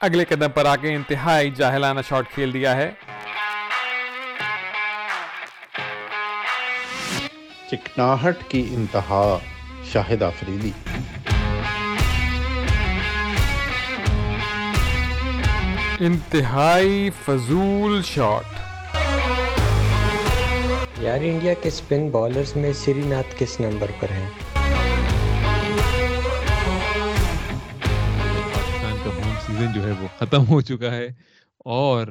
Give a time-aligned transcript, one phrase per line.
[0.00, 2.90] اگلے قدم پر آ کے انتہائی جاہلانہ شاٹ کھیل دیا ہے۔
[7.70, 9.38] چکناہٹ کی انتہا
[9.92, 10.70] شاہد آفریدی
[16.00, 18.58] انتہائی فضول شاٹ۔
[20.98, 24.30] یار انڈیا کے سپن بالرز میں سری ناتھ کس نمبر پر ہیں؟
[29.60, 31.08] سیزن جو ہے وہ ختم ہو چکا ہے
[31.64, 32.06] اور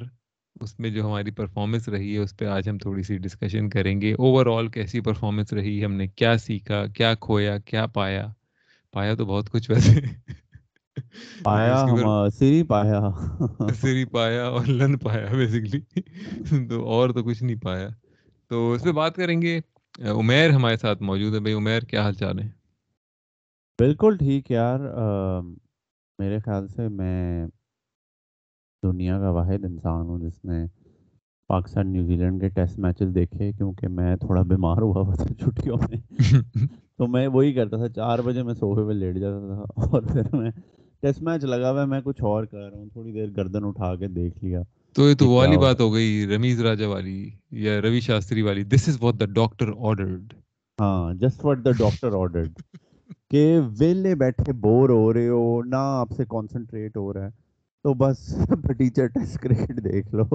[0.62, 4.02] اس میں جو ہماری پرفارمنس رہی ہے اس پہ آج ہم تھوڑی سی ڈسکشن کریں
[4.02, 8.28] گے۔ اوور آل کیسی پرفارمنس رہی ہم نے کیا سیکھا کیا کھویا کیا پایا؟
[8.94, 10.00] پایا تو بہت کچھ ویسے۔
[11.44, 11.86] پایا
[12.40, 13.02] سری پایا۔
[13.82, 16.02] سری پایا اور لن پایا بیسکلی
[16.68, 17.90] تو اور تو کچھ نہیں پایا۔
[18.50, 19.60] تو اس پہ بات کریں گے۔
[20.00, 22.50] عمیر ہمارے ساتھ موجود ہے۔ بھائی عمیر کیا حال چال ہے
[23.80, 24.80] بالکل ٹھیک یار۔
[26.20, 27.46] میرے خیال سے میں
[28.84, 30.66] دنیا کا واحد انسان ہوں جس نے
[31.50, 35.78] پاکستان نیوزی لینڈ کے ٹیسٹ میچز دیکھے کیونکہ میں تھوڑا بیمار ہوا ہوا تھا چھٹیوں
[35.82, 36.00] میں۔
[36.98, 40.36] تو میں وہی کرتا تھا چار بجے میں صوفے پہ لیٹ جاتا تھا اور پھر
[40.36, 40.52] میں
[41.04, 43.96] ٹیسٹ میچ لگا ہوا ہے میں کچھ اور کر رہا ہوں تھوڑی دیر گردن اٹھا
[43.96, 44.62] کے دیکھ لیا۔
[44.96, 47.30] تو یہ تو والی بات ہو گئی رمیز راجا والی
[47.60, 50.34] یا روی شاستری والی۔ This is what the doctor ordered
[50.80, 52.60] ہاں just what the doctor ordered
[53.32, 53.44] کہ
[53.80, 57.30] ویلے بیٹھے بور ہو رہے ہو نہ آپ سے کانسنٹریٹ ہو رہا ہے
[57.86, 58.34] تو بس
[58.78, 60.26] ٹیچر ٹیسٹ کرکٹ دیکھ لو۔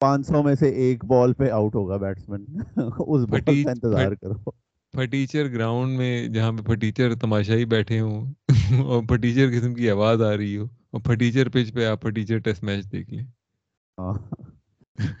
[0.00, 2.44] پانچ سو میں سے ایک بال پہ آؤٹ ہوگا بیٹسمین
[2.98, 4.50] اس بال کا انتظار کرو۔
[4.94, 8.32] پھٹیچر گراؤنڈ میں جہاں پہ پھٹیچر تماشائی بیٹھے ہوں
[8.86, 12.62] اور پھٹیچر قسم کی آواز آ رہی ہو اور پھٹیچر پچ پہ آپ پھٹیچر ٹیسٹ
[12.62, 13.24] میچ دیکھ لیں۔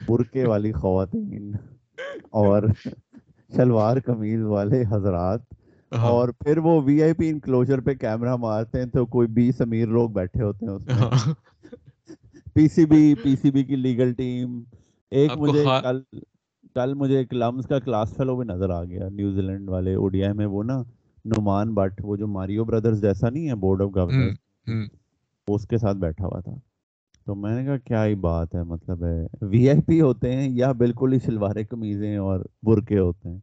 [0.08, 1.52] برکے والی خواتین
[2.32, 2.62] اور
[3.50, 5.40] شلوار قمیض والے حضرات۔
[5.92, 9.88] اور پھر وہ وی آئی پی انکلوجر پہ کیمرہ مارتے ہیں تو کوئی بیس امیر
[9.88, 11.34] لوگ بیٹھے ہوتے ہیں اس میں۔
[12.54, 14.60] P C B P C B کی لیگل ٹیم
[15.10, 16.00] ایک مجھے کل
[16.74, 20.32] کل مجھے ایک لمز کا کلاس فیلو بھی نظر آ گیا نیوزی لینڈ والے اوڈیا
[20.32, 20.82] میں وہ نا
[21.24, 24.30] نعمان بٹ وہ جو ماریو بردرز جیسا نہیں ہے بورڈ آف گورنر
[25.48, 26.52] اس کے ساتھ بیٹھا ہوا تھا۔
[27.26, 30.48] تو میں نے کہا کیا ہی بات ہے مطلب ہے۔ وی آئی پی ہوتے ہیں
[30.50, 33.38] یا بالکل ہی شلوارے قمیضیں اور برقے ہوتے ہیں۔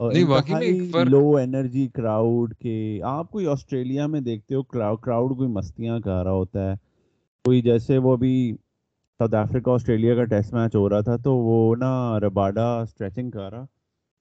[0.00, 6.30] لو انرجی کراؤڈ کے آپ کوئی آسٹریلیا میں دیکھتے ہو کراؤڈ کوئی مستیاں کر رہا
[6.30, 6.74] ہوتا ہے
[7.44, 8.56] کوئی جیسے وہ ابھی
[9.20, 13.50] ساؤتھ افریقہ آسٹریلیا کا ٹیسٹ میچ ہو رہا تھا تو وہ نا رباڈا اسٹریچنگ کر
[13.50, 13.64] رہا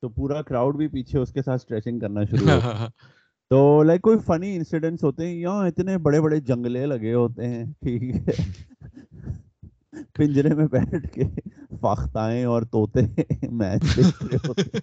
[0.04, 2.88] تو پورا کراؤڈ بھی پیچھے اس کے ساتھ اسٹریچنگ کرنا شروع ہو
[3.52, 7.66] تو لائک کوئی فنی انسیڈنٹس ہوتے ہیں یہاں اتنے بڑے بڑے جنگلے لگے ہوتے ہیں
[7.82, 8.44] ٹھیک ہے
[10.18, 11.24] پنجرے میں بیٹھ کے
[11.82, 13.02] فاختائیں اور طوطے
[13.52, 14.80] میچ دیکھ رہے ہوتے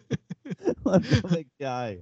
[1.58, 1.96] کیا ہے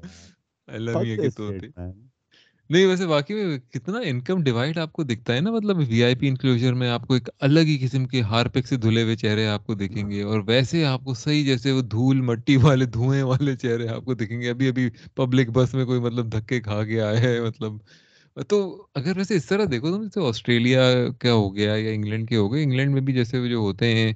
[2.70, 6.14] نہیں ویسے واقعی میں کتنا انکم ڈیوائڈ آپ کو دکھتا ہے نا مطلب وی آئی
[6.14, 9.16] پی انکلوجر میں آپ کو ایک الگ ہی قسم کے ہار پک سے دھلے ہوئے
[9.16, 12.84] چہرے آپ کو دکھیں گے اور ویسے آپ کو صحیح جیسے وہ دھول مٹی والے
[12.84, 16.60] دھوئیں والے چہرے آپ کو دکھیں گے۔ ابھی ابھی پبلک بس میں کوئی مطلب دھکے
[16.60, 17.72] کھا کے آئے ہیں مطلب۔
[18.48, 20.82] تو اگر ویسے اس طرح دیکھو تو جیسے آسٹریلیا
[21.18, 24.12] کا ہو گیا یا انگلینڈ کے ہو گئے انگلینڈ میں بھی جیسے جو ہوتے ہیں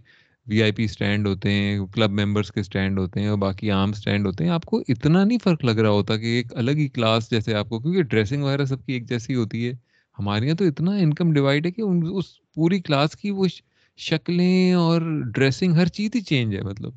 [0.46, 3.90] وی آئی پی اسٹینڈ ہوتے ہیں، کلب ممبرس کے اسٹینڈ ہوتے ہیں اور باقی عام
[3.90, 6.88] اسٹینڈ ہوتے ہیں، آپ کو اتنا نہیں فرق لگ رہا ہوتا کہ ایک الگ ہی
[6.88, 9.72] کلاس جیسے آپ کو، کیونکہ ڈریسنگ وغیرہ سب کی ایک جیسی ہوتی ہے۔
[10.18, 13.46] ہمارے یہاں تو اتنا انکم ڈیوائڈ ہے کہ اس پوری کلاس کی وہ
[13.98, 15.00] شکلیں اور
[15.34, 16.92] ڈریسنگ ہر چیز ہی چینج ہے مطلب۔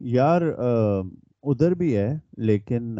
[0.00, 0.42] یار
[1.42, 2.08] ادھر بھی ہے،
[2.38, 2.96] لیکن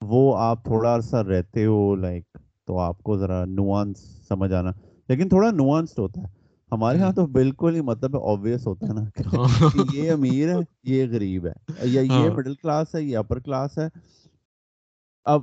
[0.00, 2.24] وہ آپ تھوڑا عرصہ رہتے ہو لائک
[2.66, 4.72] تو آپ کو ذرا نوانس سمجھ آنا۔
[5.08, 6.36] لیکن تھوڑا نوانسڈ ہوتا ہے۔
[6.72, 9.04] ہمارے یہاں تو بالکل ہی مطلب آبویس ہوتا ہے نا
[9.72, 11.52] کہ یہ امیر ہے یہ غریب ہے۔
[11.82, 13.88] یا یہ مڈل کلاس ہے یہ اپر کلاس ہے۔
[15.26, 15.42] اب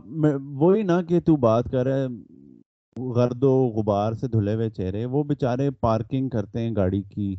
[0.53, 2.07] وہی نا کہ تو بات کر رہے
[2.97, 7.35] غرد و غبار سے دھلے ہوئے چہرے وہ بےچارے پارکنگ کرتے ہیں گاڑی کی۔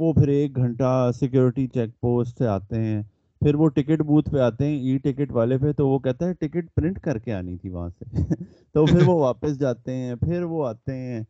[0.00, 3.02] وہ پھر ایک گھنٹہ سیکورٹی چیک پوسٹ سے آتے ہیں۔
[3.42, 6.32] پھر وہ ٹکٹ بوتھ پہ آتے ہیں ای ٹکٹ والے پہ تو وہ کہتا ہے
[6.34, 8.04] ٹکٹ پرنٹ کر کے آنی تھی وہاں سے۔
[8.72, 11.20] تو پھر وہ واپس جاتے ہیں پھر وہ آتے ہیں۔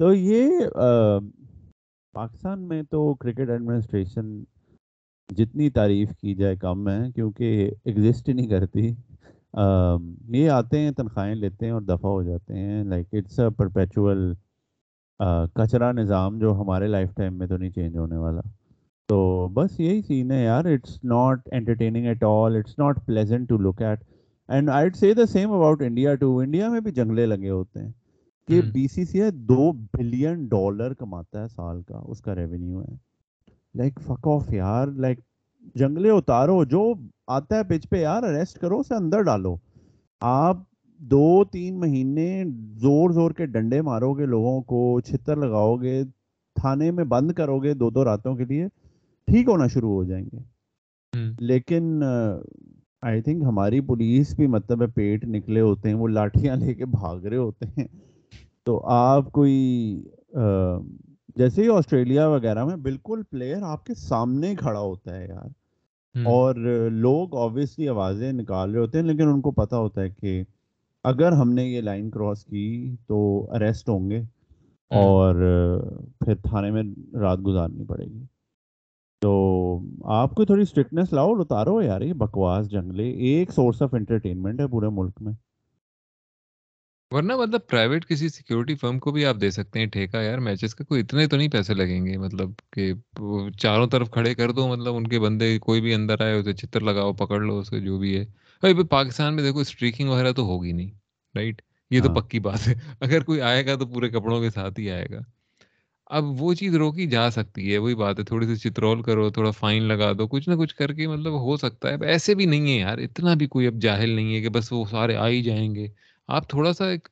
[0.00, 0.58] تو یہ
[2.14, 4.42] پاکستان میں تو کرکٹ ایڈمنسٹریشن
[5.30, 8.92] جتنی تعریف کی جائے کم ہے، کیونکہ ایگزسٹ ہی نہیں کرتی۔
[10.38, 14.32] یہ آتے ہیں، تنخواہیں لیتے ہیں اور دفع ہو جاتے ہیں۔ لائک اٹس اے پرپیچول
[15.54, 18.40] کچرا نظام جو ہمارے لائف ٹائم میں تو نہیں چینج ہونے والا۔
[19.08, 23.58] تو بس یہی سین ہے یار it's not entertaining at all it's not pleasant to
[23.60, 24.02] look at
[24.48, 27.92] and I say the same about India to India میں بھی جنگلے لگے ہوتے ہیں۔
[28.48, 32.80] کہ بی سی سی آئی دو بلین ڈالر کماتا ہے سال کا اس کا ریونیو
[32.82, 32.94] ہے۔
[33.74, 35.20] لائک فک آف یار لائک
[35.74, 36.92] جنگلے اتارو جو
[37.26, 39.56] آتا ہے پچ پہ یار اریسٹ کرو اسے اندر ڈالو۔
[40.20, 40.56] آپ
[41.00, 42.44] دو تین مہینے
[42.74, 46.02] زور زور کے ڈنڈے مارو گے لوگوں کو چھتر لگاؤ گے
[46.56, 48.66] تھانے میں بند کرو گے دو دو راتوں کے لیے
[49.28, 50.38] ٹھیک ہونا شروع ہو جائیں گے۔
[51.38, 52.02] لیکن
[53.02, 56.84] آئی تھنک ہماری پولیس بھی مطلب ہے پیٹ نکلے ہوتے ہیں وہ لاٹھیاں لے کے
[56.86, 57.86] بھاگ رہے ہوتے ہیں۔
[58.64, 59.58] تو آپ کوئی
[61.36, 65.48] جیسے ہی آسٹریلیا وغیرہ میں بالکل پلیئر آپ کے سامنے کھڑا ہوتا ہے یار۔
[66.26, 66.54] اور
[66.90, 70.42] لوگ آبویسلی آوازیں نکال رہے ہوتے ہیں لیکن ان کو پتا ہوتا ہے کہ
[71.04, 74.18] اگر ہم نے یہ لائن کراس کی تو اریسٹ ہوں گے
[74.90, 75.34] اور
[76.24, 76.82] پھر تھانے میں
[77.16, 78.24] رات گزارنی پڑے گی۔
[79.20, 79.32] تو
[80.04, 84.66] آپ کو تھوڑی اسٹرکٹنیس لاؤ اتارو یار یہ بکواس جنگلے۔ ایک سورس آف انٹرٹینمنٹ ہے
[84.66, 85.32] پورے ملک میں۔
[87.14, 90.74] ورنہ مطلب پرائیویٹ کسی سیکیورٹی فرم کو بھی آپ دے سکتے ہیں ٹھیکہ یار میچز
[90.74, 94.50] کا کوئی اتنے تو نہیں پیسے لگیں گے مطلب کہ وہ چاروں طرف کھڑے کر
[94.50, 97.80] دو مطلب ان کے بندے کوئی بھی اندر آئے اسے چتر لگاؤ پکڑ لو اسے
[97.80, 98.24] جو بھی ہے۔
[98.62, 100.90] بھائی پاکستان میں دیکھو اسٹریکنگ وغیرہ تو ہوگی نہیں
[101.34, 104.50] رائٹ یہ تو ہاں۔ پکی بات ہے۔ اگر کوئی آئے گا تو پورے کپڑوں کے
[104.50, 105.20] ساتھ ہی آئے گا۔
[106.10, 109.50] اب وہ چیز روکی جا سکتی ہے وہی بات ہے تھوڑی سی چترول کرو تھوڑا
[109.50, 112.68] فائن لگا دو کچھ نہ کچھ کر کے مطلب ہو سکتا ہے۔ ایسے بھی نہیں
[112.68, 115.42] ہے یار اتنا بھی کوئی اب جاہل نہیں ہے کہ بس وہ سارے آ ہی
[115.42, 115.88] جائیں گے۔
[116.28, 117.08] آپ تھوڑا سا ایک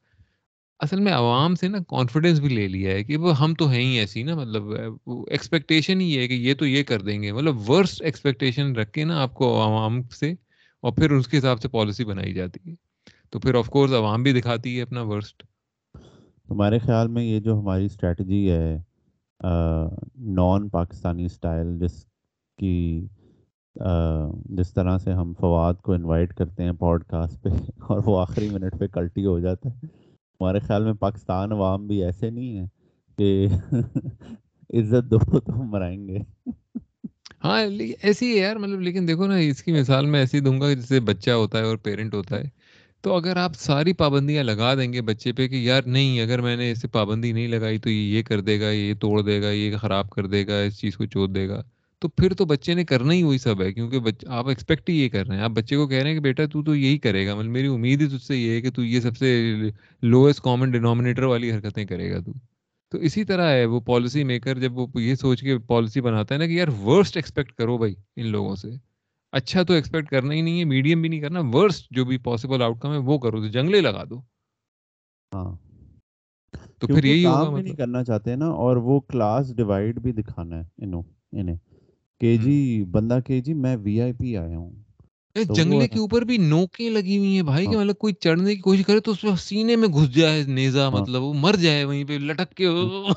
[0.78, 3.82] اصل میں عوام سے نا کانفیڈینس بھی لے لیا ہے کہ وہ ہم تو ہیں
[3.82, 4.62] ہی ایسی نا مطلب
[5.30, 9.04] ایکسپیکٹیشن ہی ہے کہ یہ تو یہ کر دیں گے۔ مطلب ورسٹ ایکسپیکٹیشن رکھ کے
[9.04, 10.32] نا آپ کو عوام سے
[10.80, 12.74] اور پھر اس کے حساب سے پالیسی بنائی جاتی ہے۔
[13.30, 15.42] تو پھر آف کورس عوام بھی دکھاتی ہے اپنا ورسٹ
[16.48, 18.76] تمہارے خیال میں یہ جو ہماری اسٹریٹجی ہے
[20.16, 22.04] نان پاکستانی اسٹائل جس
[22.58, 23.06] کی
[24.48, 27.48] جس طرح سے ہم فواد کو انوائٹ کرتے ہیں پوڈ کاسٹ پہ،
[27.82, 29.86] اور وہ آخری منٹ پہ کلٹی ہو جاتا ہے۔
[30.40, 32.66] ہمارے خیال میں پاکستان عوام بھی ایسے نہیں ہے
[33.19, 33.46] کہ
[34.70, 36.19] عزت دو تو ہم مرائیں گے۔
[37.44, 37.60] ہاں
[38.02, 41.00] ایسی ہے یار مطلب لیکن دیکھو نا، اس کی مثال میں ایسی دوں گا جیسے
[41.00, 42.48] بچہ ہوتا ہے اور پیرنٹ ہوتا ہے۔
[43.00, 46.56] تو اگر آپ ساری پابندیاں لگا دیں گے بچے پہ کہ یار نہیں، اگر میں
[46.56, 49.50] نے اسے پابندی نہیں لگائی تو یہ یہ کر دے گا، یہ توڑ دے گا،
[49.50, 51.62] یہ خراب کر دے گا، اس چیز کو چوت دے گا۔
[52.02, 55.02] تو پھر تو بچے نے کرنا ہی وہی سب ہے کیونکہ بچ- آپ ایکسپیکٹ ہی
[55.02, 56.99] یہ کر رہے ہیں۔ آپ بچے کو کہہ رہے ہیں کہ بیٹا تو تو یہی
[56.99, 59.56] کرے گا مطلب میری امید ہی تجھ سے یہ ہے کہ تو یہ سب سے
[60.02, 62.32] لوئسٹ کامن ڈینومینیٹر والی حرکتیں کرے گا تو۔
[62.90, 66.40] تو اسی طرح ہے وہ پالیسی میکر جب وہ یہ سوچ کے پالیسی بناتا ہے
[66.40, 68.69] نا کہ یار ورسٹ ایکسپیکٹ کرو بھائی ان لوگوں سے۔
[69.32, 72.62] اچھا تو ایکسپیکٹ کرنا ہی نہیں ہے میڈیم بھی نہیں کرنا ورسٹ جو بھی پاسبل
[72.62, 74.19] آؤٹ کم ہے وہ کرو تو جنگلے لگا دو۔
[75.34, 75.56] ہاں۔
[76.78, 80.56] تو پھر یہی ہوگا نہیں مطلب۔ کرنا چاہتے نا اور وہ کلاس ڈیوائڈ بھی دکھانا
[80.56, 81.02] ہے انہوں
[81.32, 81.56] انہیں۔
[82.22, 82.56] کہ جی
[82.90, 84.70] بندہ کہ جی میں وی آئی پی آیا ہوں۔
[85.36, 88.60] جنگلے کے اوپر بھی نوکیں لگی ہوئی ہیں بھائی کہ ہاں۔ مطلب کوئی چڑھنے کی
[88.62, 91.84] کوشش کرے تو اس میں سینے میں گھس جائے نیزا ہاں۔ مطلب وہ مر جائے
[91.84, 93.14] وہیں پہ لٹک کے ہاں۔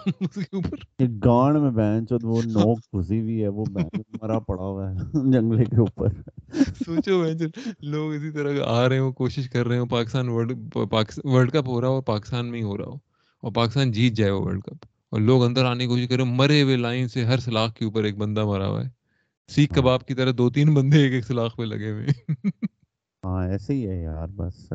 [0.52, 0.84] اوپر۔
[1.24, 4.96] گانڈ میں بہن چود وہ نوک گھسی ہوئی ہے وہ بہن مرا پڑا ہوا ہے
[5.34, 6.10] جنگلے کے اوپر۔
[6.78, 7.34] سوچو بھائی
[7.84, 10.76] لوگ اسی طرح آ رہے ہوں کوشش کر رہے ہوں پاکستان ورلڈ
[11.26, 12.96] ورلڈ کپ ہو رہا ہو پاکستان میں ہی ہو رہا ہو
[13.44, 14.86] اور پاکستان جیت جائے وہ ورلڈ کپ۔
[15.16, 18.04] اور لوگ اندر آنے کی کوشش کریں مرے ہوئے لائن سے ہر سلاخ کے اوپر
[18.04, 18.90] ایک بندہ مرا ہوا ہے۔
[19.50, 22.08] سیخ ہاں۔ کباب کی طرح دو تین بندے ایک ایک سلاخ پہ لگے ہوئے
[23.24, 24.74] ہاں ایسے ہی ہے یار بس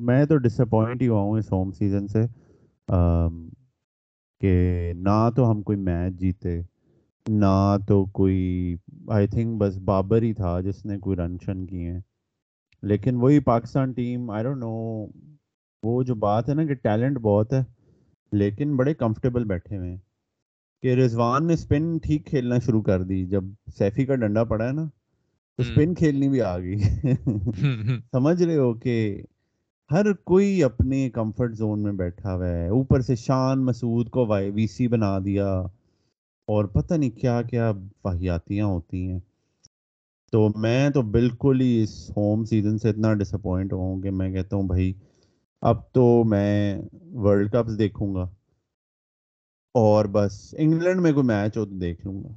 [0.00, 2.24] میں تو ڈس اپوائنٹ ہی ہوا ہوں اس ہوم سیزن سے
[4.40, 4.52] کہ
[4.96, 6.60] نہ تو ہم کوئی میچ جیتے
[7.26, 7.54] نہ
[7.88, 8.76] تو کوئی
[9.08, 12.00] آئی تھنک بس بابر ہی تھا جس نے کوئی رن شن کیے ہیں۔
[12.82, 14.70] لیکن وہی Pakistan team I don't know
[15.82, 17.62] وہ جو بات ہے نا کہ ٹیلنٹ بہت ہے۔
[18.32, 19.98] لیکن بڑے کمفرٹیبل بیٹھے ہوئے ہیں۔
[20.82, 23.44] کہ رضوان نے اسپن ٹھیک کھیلنا شروع کر دی۔ جب
[23.78, 24.84] سیفی کا ڈنڈا پڑا ہے نا
[25.56, 26.76] تو اسپن کھیلنی بھی آ گئی۔
[28.12, 29.22] سمجھ رہے ہو کہ
[29.90, 34.66] ہر کوئی اپنے کمفرٹ زون میں بیٹھا ہوا ہے۔ اوپر سے شان مسعود کو وی
[34.66, 35.66] سی بنا دیا۔
[36.46, 37.72] اور پتہ نہیں کیا کیا
[38.04, 39.18] واحیاتیاں ہوتی ہیں۔
[40.32, 44.32] تو میں تو بالکل ہی اس ہوم سیزن سے اتنا ڈس اپوائنٹ ہوں کہ میں
[44.32, 44.92] کہتا ہوں بھائی
[45.62, 46.82] اب تو میں
[47.14, 48.22] ورلڈ کپس دیکھوں گا
[49.74, 52.28] اور بس انگلینڈ میں کوئی میچ ہو تو دیکھ لوں گا۔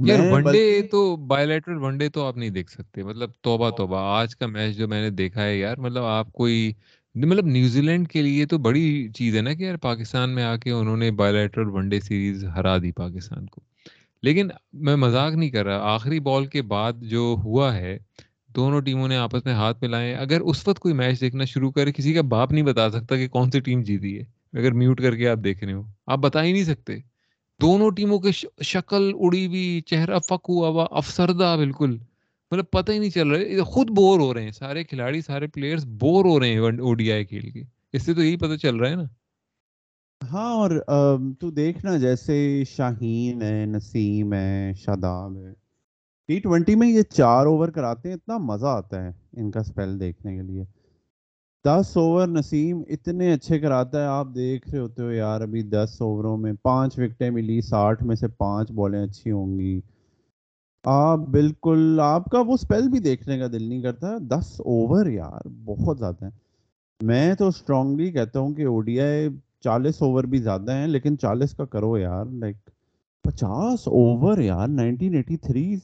[0.00, 3.30] یار میں ون ڈے بلکہ تو بایولیٹرل ون ڈے تو آپ نہیں دیکھ سکتے مطلب
[3.40, 6.72] توبہ توبہ آج کا میچ جو میں نے دیکھا ہے یار مطلب آپ کوئی
[7.14, 10.56] مطلب نیوزی لینڈ کے لیے تو بڑی چیز ہے نا کہ یار پاکستان میں آ
[10.56, 13.60] کے انہوں نے بایولیٹرل ون ڈے سیریز ہرا دی پاکستان کو۔
[14.22, 17.98] لیکن میں مذاق نہیں کر رہا آخری بال کے بعد جو ہوا ہے
[18.56, 21.92] دونوں ٹیموں نے آپس میں ہاتھ ملائے۔ اگر اس وقت کوئی میچ دیکھنا شروع کرے،
[21.92, 24.24] کسی کا باپ نہیں بتا سکتا کہ کون سی ٹیم جیتی ہے۔
[24.58, 26.96] اگر میوٹ کر کے آپ دیکھ رہے ہو، آپ بتا ہی نہیں سکتے۔
[27.60, 28.30] دونوں ٹیموں کے
[28.62, 31.98] شکل، اڑی ہوئی، چہرہ فک ہوا ہوا افسردہ بالکل۔
[32.50, 35.46] مطلب پتہ ہی نہیں چل رہا ہے۔ خود بور ہو رہے ہیں۔ سارے کھلاڑی، سارے
[35.46, 38.56] پلیئرز بور ہو رہے ہیں او ڈی آئی کھیل کے۔ اس سے تو یہی پتہ
[38.56, 39.04] چل رہا ہے نا۔
[40.32, 40.70] ہاں اور
[41.40, 45.65] تو دیکھنا جیسے شاہین ہے نسیم ہے شاداب ہے
[46.28, 50.00] ٹی ٹوینٹی میں یہ چار اوور کراتے ہیں، اتنا مزہ آتا ہے ان کا سپیل
[50.00, 50.64] دیکھنے کے لیے۔
[51.64, 55.96] دس اوور نسیم اتنے اچھے کراتا ہے، آپ دیکھ رہے ہوتے ہو یار، ابھی دس
[56.00, 59.80] اووروں میں پانچ وکٹیں ملی، ساٹھ میں سے پانچ بالیں اچھی ہوں گی۔
[60.84, 65.48] آپ بالکل، آپ کا وہ اسپیل بھی دیکھنے کا دل نہیں کرتا۔ دس اوور یار،
[65.64, 66.30] بہت زیادہ ہیں
[67.00, 69.28] میں تو اسٹرانگلی کہتا ہوں کہ او ڈی آئی
[69.60, 72.56] چالیس اوور بھی زیادہ ہیں، لیکن چالیس کا کرو یار لائک
[73.24, 75.76] پچاس اوور یار نائنٹین ایٹی تھری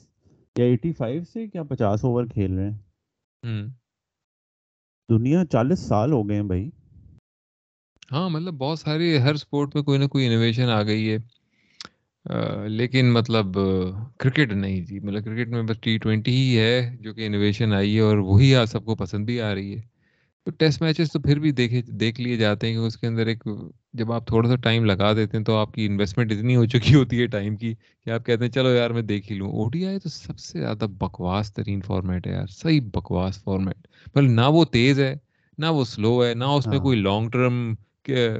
[0.58, 2.78] یا ایٹی فائیو سے کیا پچاس اوور کھیل رہے ہیں؟
[5.08, 6.70] دنیا چالیس سال ہو گئے ہیں بھائی۔
[8.12, 11.18] ہاں مطلب بہت ساری ہر سپورٹ میں کوئی نہ کوئی انوویشن آ گئی ہے۔
[12.24, 13.46] آ، لیکن مطلب
[14.18, 17.96] کرکٹ نہیں جی۔ مطلب کرکٹ میں بس ٹی ٹوینٹی ہی ہے جو کہ انوویشن آئی
[17.96, 19.91] ہے اور وہی آ سب کو پسند بھی آ رہی ہے۔
[20.46, 23.26] تو ٹیسٹ میچز تو پھر بھی دیکھے دیکھ لیے جاتے ہیں کہ اس کے اندر
[23.26, 23.44] ایک
[23.94, 26.94] جب آپ تھوڑا سا ٹائم لگا دیتے ہیں تو آپ کی انویسٹمنٹ اتنی ہو چکی
[26.94, 27.74] ہوتی ہے ٹائم کی
[28.06, 29.48] کہ آپ کہتے ہیں چلو یار میں دیکھ ہی لوں.
[29.48, 33.86] او ڈی آئی تو سب سے زیادہ بکواس ترین فارمیٹ ہے یار صحیح بکواس فارمیٹ
[34.06, 35.14] مطلب نہ وہ تیز ہے
[35.58, 37.62] نہ وہ سلو ہے نہ اس میں ہاں۔ کوئی لانگ ٹرم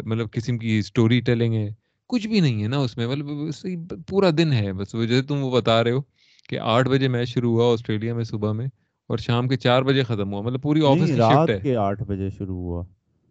[0.05, 1.69] مطلب قسم کی اسٹوری ٹیلنگ ہے
[2.11, 3.07] کچھ بھی نہیں ہے نا اس میں.
[3.07, 6.01] مطلب پورا دن ہے بس جیسے تم وہ بتا رہے ہو
[6.49, 8.67] کہ آٹھ بجے میچ شروع ہوا آسٹریلیا میں صبح میں
[9.11, 11.77] اور شام کے چار بجے ختم ہوا مطلب پوری آفس کی شفٹ رات ہے۔ کے
[11.77, 12.83] آٹھ بجے شروع ہوا۔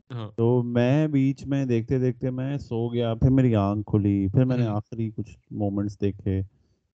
[0.09, 4.45] ہاں۔ تو میں بیچ میں دیکھتے دیکھتے میں سو گیا پھر میری آنکھ کھلی پھر
[4.45, 6.41] میں نے ہوں آخری کچھ مومنٹس دیکھے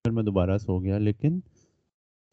[0.06, 1.40] پھر میں دوبارہ سو گیا۔ لیکن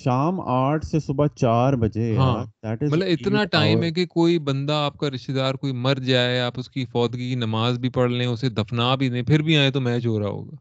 [0.01, 2.45] شام آٹھ سے صبح چار بجے ہاں۔
[2.83, 6.59] مطلب اتنا ٹائم ہے کہ کوئی بندہ آپ کا رشتہ دار کوئی مر جائے آپ
[6.59, 9.71] اس کی فوتگی کی نماز بھی پڑھ لیں اسے دفنا بھی دیں پھر بھی آئے
[9.71, 10.57] تو میچ ہو رہا ہوگا۔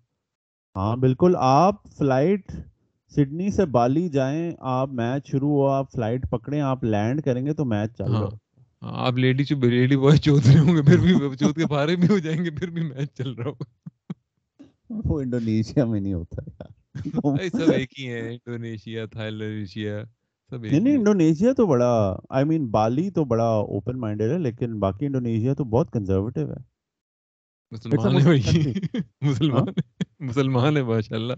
[0.75, 2.51] ہاں بالکل آپ فلائٹ
[3.15, 7.53] سڈنی سے بالی جائیں آپ میچ شروع ہوا آپ فلائٹ پکڑیں آپ لینڈ کریں گے
[7.53, 8.29] تو میچ چل رہا
[8.81, 11.95] ہاں، آپ لیڈی چ لیڈی بوائے چوت رہے ہوں گے پھر بھی چوت کے پارے
[11.95, 13.63] بھی ہو جائیں گے پھر بھی میچ چل رہا ہوگا۔
[15.03, 16.71] وہ انڈونیشیا میں نہیں ہوتا یار۔
[17.49, 19.05] سب ایک ہی ہیں انڈونیشیا
[20.61, 21.89] نہیں انڈونیشیا تو بڑا
[22.29, 26.45] آئی مین بالی تو بڑا اوپن مائنڈیڈ ہے لیکن باقی انڈونیشیا تو بہت کنزرویٹو ہے۔
[26.45, 26.63] بھائی۔
[27.71, 29.81] مسلمان ہے
[30.19, 31.33] مسلمان ہے ماشاء اللہ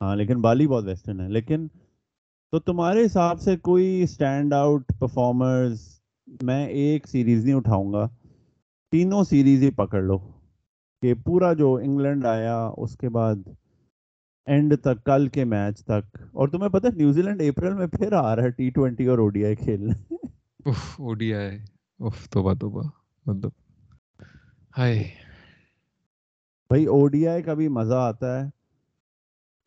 [0.00, 1.66] ہاں لیکن بالی بہت ویسٹرن ہے۔ لیکن
[2.52, 5.80] تو تمہارے حساب سے کوئی اسٹینڈ آؤٹ پرفارمرز
[6.42, 8.08] میں ایک سیریز نہیں اٹھاؤں گا
[8.92, 10.18] تینوں سیریز ہی پکڑ لو۔
[11.02, 13.36] کہ پورا جو انگلینڈ آیا اس کے بعد
[14.46, 18.36] اینڈ تک کل کے میچ تک۔ اور تمہیں پتہ نیوزی لینڈ اپریل میں پھر آ
[18.36, 20.14] رہا ہے ٹی ٹوینٹی اور او ڈی آئی کھیلنے
[20.64, 21.58] اف او ڈی آئی
[21.98, 22.82] اف توبہ توبہ۔
[23.26, 23.50] مطلب
[24.78, 25.02] ہائے۔
[26.70, 28.57] بھائی او ڈی آئی کا بھی مزہ آتا ہے۔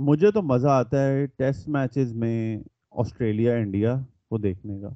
[0.01, 2.57] مجھے تو مزہ آتا ہے ٹیسٹ میچز میں
[2.91, 3.95] آسٹریلیا انڈیا
[4.29, 4.89] کو دیکھنے کا۔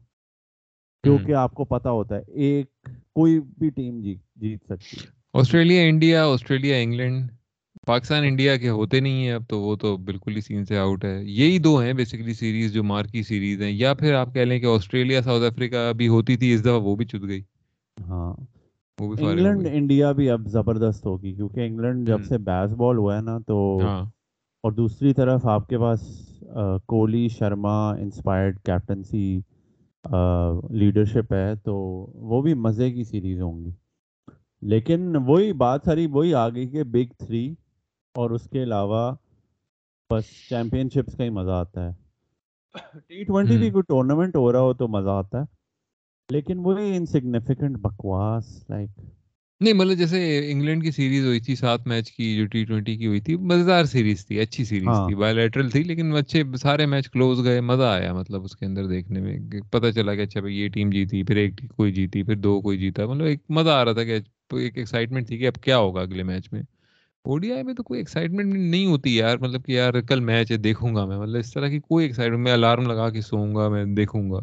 [1.03, 2.67] کیونکہ آپ کو پتا ہوتا ہے ایک
[3.13, 7.29] کوئی بھی ٹیم جیت جیت سکتی ہے۔ Australia India Australia England
[7.88, 11.05] Pakistan India کے ہوتے نہیں ہیں اب تو وہ تو بالکل ہی سین سے آؤٹ
[11.05, 14.59] ہے۔ یہی دو ہیں بیسیکلی سیریز جو مارکی سیریز ہیں۔ یا پھر آپ کہہ لیں
[14.59, 17.41] کہ آسٹریلیا ساؤتھ افریقہ بھی ہوتی تھی اس دفعہ وہ بھی چت گئی۔
[17.97, 18.33] ہاں۔
[18.97, 23.15] وہ بھی انگلینڈ انڈیا بھی اب زبردست ہوگی کیونکہ انگلینڈ جب سے بیس بال ہوا
[23.15, 24.03] ہے نا تو ہاں۔
[24.65, 26.00] اور دوسری طرف آپ کے پاس
[26.86, 29.39] Kohli Sharma inspired captaincy
[30.69, 31.75] leadership ہے تو
[32.13, 33.72] وہ بھی مزے کی سیریز ہوں گی۔
[34.62, 37.55] لیکن وہی بات ساری وہی آ گئی کہ بگ تھری
[38.13, 39.12] اور اس کے علاوہ
[40.10, 41.93] بس چیمپئن شپس کا ہی مزہ آتا ہے۔
[43.07, 45.45] ٹی ٹوینٹی بھی کوئی ٹورنامنٹ ہو رہا ہو تو مزہ آتا ہے
[46.29, 48.89] لیکن وہی انسگنیفیکنٹ بکواس لائک
[49.62, 50.17] نہیں مطلب جیسے
[50.51, 53.85] انگلینڈ کی سیریز ہوئی تھی سات میچ کی جو ٹی ٹوینٹی کی ہوئی تھی مزیدار
[53.85, 57.83] سیریز تھی اچھی سیریز ہاں۔ تھی بایولیٹرل تھی لیکن اچھے سارے میچ کلوز گئے مزہ
[57.83, 59.38] آیا مطلب اس کے اندر دیکھنے میں
[59.71, 62.77] پتہ چلا کہ اچھا بھائی یہ ٹیم جیتی پھر ایک کوئی جیتی پھر دو کوئی
[62.77, 64.19] جیتا مطلب ایک مزہ آ رہا تھا کہ
[64.53, 66.62] ایک ایکسائٹمنٹ تھی کہ اب کیا ہوگا اگلے میچ میں۔
[67.25, 70.51] او ڈی آئی میں تو کوئی ایکسائٹمنٹ نہیں ہوتی یار مطلب کہ یار کل میچ
[70.51, 73.55] ہے دیکھوں گا میں مطلب اس طرح کی کوئی ایکسائٹمنٹ میں الارم لگا کے سوؤں
[73.55, 74.39] گا میں دیکھوں گا۔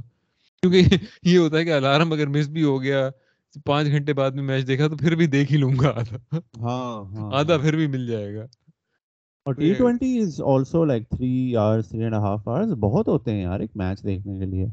[0.62, 0.82] کیونکہ
[1.22, 3.08] یہ ہوتا ہے کہ الارم اگر مس بھی ہو گیا
[3.66, 6.70] پانچ گھنٹے بعد میں میچ دیکھا تو پھر بھی دیکھ ہی لوں گا آدھا۔ ہاں
[7.12, 8.46] ہاں آدھا ہاں۔ پھر بھی مل جائے گا۔
[9.46, 13.42] اور T twenty is also like three hours three and half hours بہت ہوتے ہیں
[13.42, 14.66] یار ایک میچ دیکھنے کے لیے۔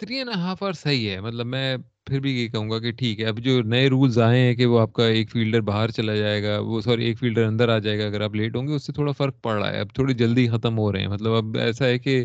[0.00, 1.76] تھری اینڈ ہاف آور صحیح ہے مطلب میں
[2.06, 4.66] پھر بھی یہ کہوں گا کہ ٹھیک ہے۔ اب جو نئے رولز آئے ہیں کہ
[4.66, 7.78] وہ آپ کا ایک فیلڈر باہر چلا جائے گا وہ سوری ایک فیلڈر اندر آ
[7.78, 9.94] جائے گا اگر آپ لیٹ ہوں گے اس سے تھوڑا فرق پڑ رہا ہے۔ اب
[9.94, 12.24] تھوڑی جلدی ختم ہو رہے ہیں۔ مطلب اب ایسا ہے کہ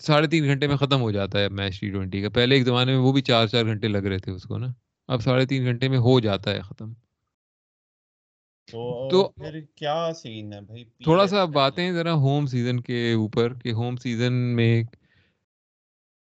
[0.00, 2.92] ساڑھے تین گھنٹے میں ختم ہو جاتا ہے میچ ٹی ٹوینٹی کا۔ پہلے ایک زمانے
[2.92, 4.66] میں وہ بھی چار چار گھنٹے لگ رہے تھے اس کو نا۔
[5.08, 6.92] اب ساڑھے تین گھنٹے میں ہو جاتا ہے ختم۔
[9.10, 9.32] تو
[9.76, 14.32] کیا سین ہے بھائی؟ تھوڑا سا باتیں ذرا ہوم سیزن کے اوپر کہ ہوم سیزن
[14.56, 14.82] میں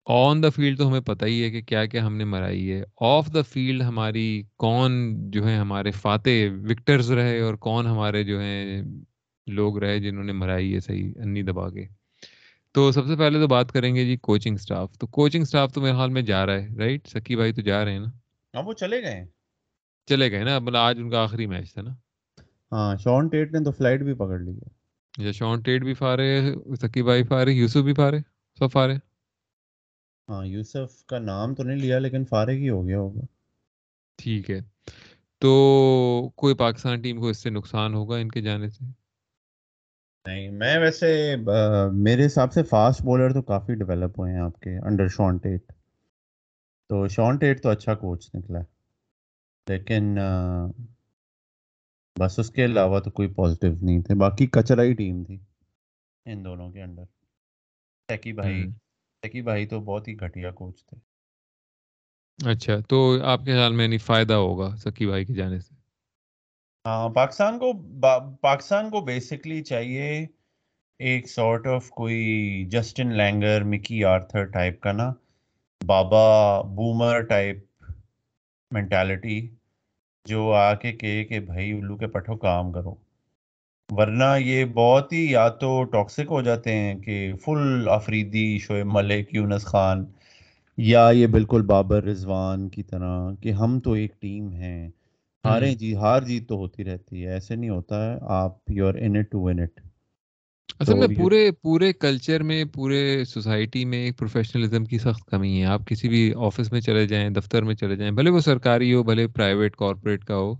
[0.07, 2.83] آن دا فیلڈ تو ہمیں پتہ ہی ہے کہ کیا کیا ہم نے مرائی ہے۔
[3.01, 4.91] آف دا فیلڈ ہماری کون
[5.31, 6.29] جو ہے ہمارے فاتح
[6.69, 8.81] وکٹرز رہے اور کون ہمارے جو ہیں
[9.47, 11.85] لوگ رہے جنہوں نے مرائی ہے صحیح انی دبا کے۔
[12.75, 15.81] تو سب سے پہلے تو بات کریں گے جی کوچنگ سٹاف تو کوچنگ سٹاف تو
[15.81, 18.09] میرے حال میں جا رہا ہے رائٹ سکی بھائی تو جا رہے ہیں نا؟
[18.53, 19.23] اب وہ چلے گئے
[20.07, 21.93] چلے گئے نا مطلب آج ان کا آخری میچ تھا نا۔
[22.71, 24.67] ہاں شون ٹیٹ نے تو فلائٹ بھی پکڑ لی ہے۔
[25.13, 26.27] اچھا شون ٹیٹ بھی فارے
[26.81, 28.19] سکی بھائی فارے یوسف بھی فارے
[28.59, 28.95] سب فارے
[30.27, 33.25] ہاں یوسف کا نام تو نہیں لیا لیکن فارغ ہی ہو گیا ہوگا۔
[34.19, 34.59] ٹھیک ہے۔
[35.41, 35.49] تو
[36.35, 38.85] کوئی پاکستان ٹیم کو اس سے نقصان ہوگا ان کے جانے سے؟
[40.25, 41.35] نہیں میں ویسے
[41.93, 45.71] میرے حساب سے فاسٹ بولر تو کافی ڈیولپ ہوئے ہیں آپ کے انڈر شون ٹیٹ
[46.89, 48.63] تو شون ٹیٹ تو اچھا کوچ نکلا ہے۔
[49.67, 50.17] لیکن
[52.19, 55.37] بس اس کے علاوہ تو کوئی پازیٹیو نہیں تھے۔ باقی کچرا ہی ٹیم تھی
[56.25, 57.03] ان دونوں کے انڈر
[58.09, 58.63] ٹیکی بھائی
[59.23, 60.97] ٹیکی بھائی تو بہت ہی گھٹیا کوچ تھے۔
[62.39, 65.78] اچھا تو آپ کے خیال میں نہیں فائدہ ہوگا سکی بھائی کے جانے سے؟
[66.85, 67.71] پاکستان کو
[68.41, 70.25] پاکستان کو بیسکلی چاہیے
[70.99, 75.11] ایک سارٹ آف کوئی Justin Langer Mickey Arthur type کا نا
[75.81, 77.57] بابا بومر ٹائپ
[78.71, 79.39] مینٹالٹی
[80.25, 82.95] جو آ کے کہے کہ بھائی الو کے پٹھو کام کرو۔
[83.89, 89.33] ورنہ یہ بہت ہی یا تو ٹاکسک ہو جاتے ہیں کہ فل افریدی شعیب ملک،
[89.35, 90.05] یونس خان،
[90.77, 94.89] یا یہ بالکل بابر رضوان کی طرح کہ ہم تو ایک ٹیم ہیں۔
[95.43, 98.93] ہاریں جی ہار جیت تو ہوتی رہتی ہے ایسے نہیں ہوتا ہے آپ you are
[98.97, 99.79] in it to win it
[100.79, 105.65] اصل میں پورے پورے کلچر میں پورے سوسائٹی میں ایک پروفیشنلزم کی سخت کمی ہے۔
[105.65, 109.03] آپ کسی بھی آفس میں چلے جائیں دفتر میں چلے جائیں بھلے وہ سرکاری ہو
[109.03, 110.51] بھلے پرائیویٹ کارپوریٹ کا ہو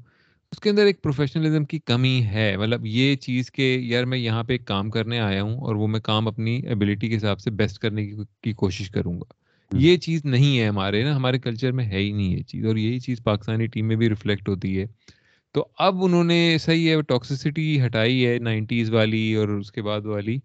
[0.52, 4.44] اس کے اندر ایک پروفیشنلزم کی کمی ہے۔ مطلب یہ چیز کہ یار میں یہاں
[4.44, 7.52] پہ ایک کام کرنے آیا ہوں اور وہ میں کام اپنی ایبلٹی کے حساب سے
[7.52, 8.06] بیسٹ کرنے
[8.44, 9.34] کی کوشش کروں گا۔
[9.74, 12.76] یہ چیز نہیں ہے ہمارے نا ہمارے کلچر میں ہے ہی نہیں یہ چیز اور
[12.76, 14.86] یہی چیز پاکستانی ٹیم میں بھی ریفلیکٹ ہوتی ہے۔
[15.52, 20.02] تو اب انہوں نے صحیح ہے ٹاکسسٹی ہٹائی ہے نائنٹیز والی اور اس کے بعد
[20.02, 20.38] والی۔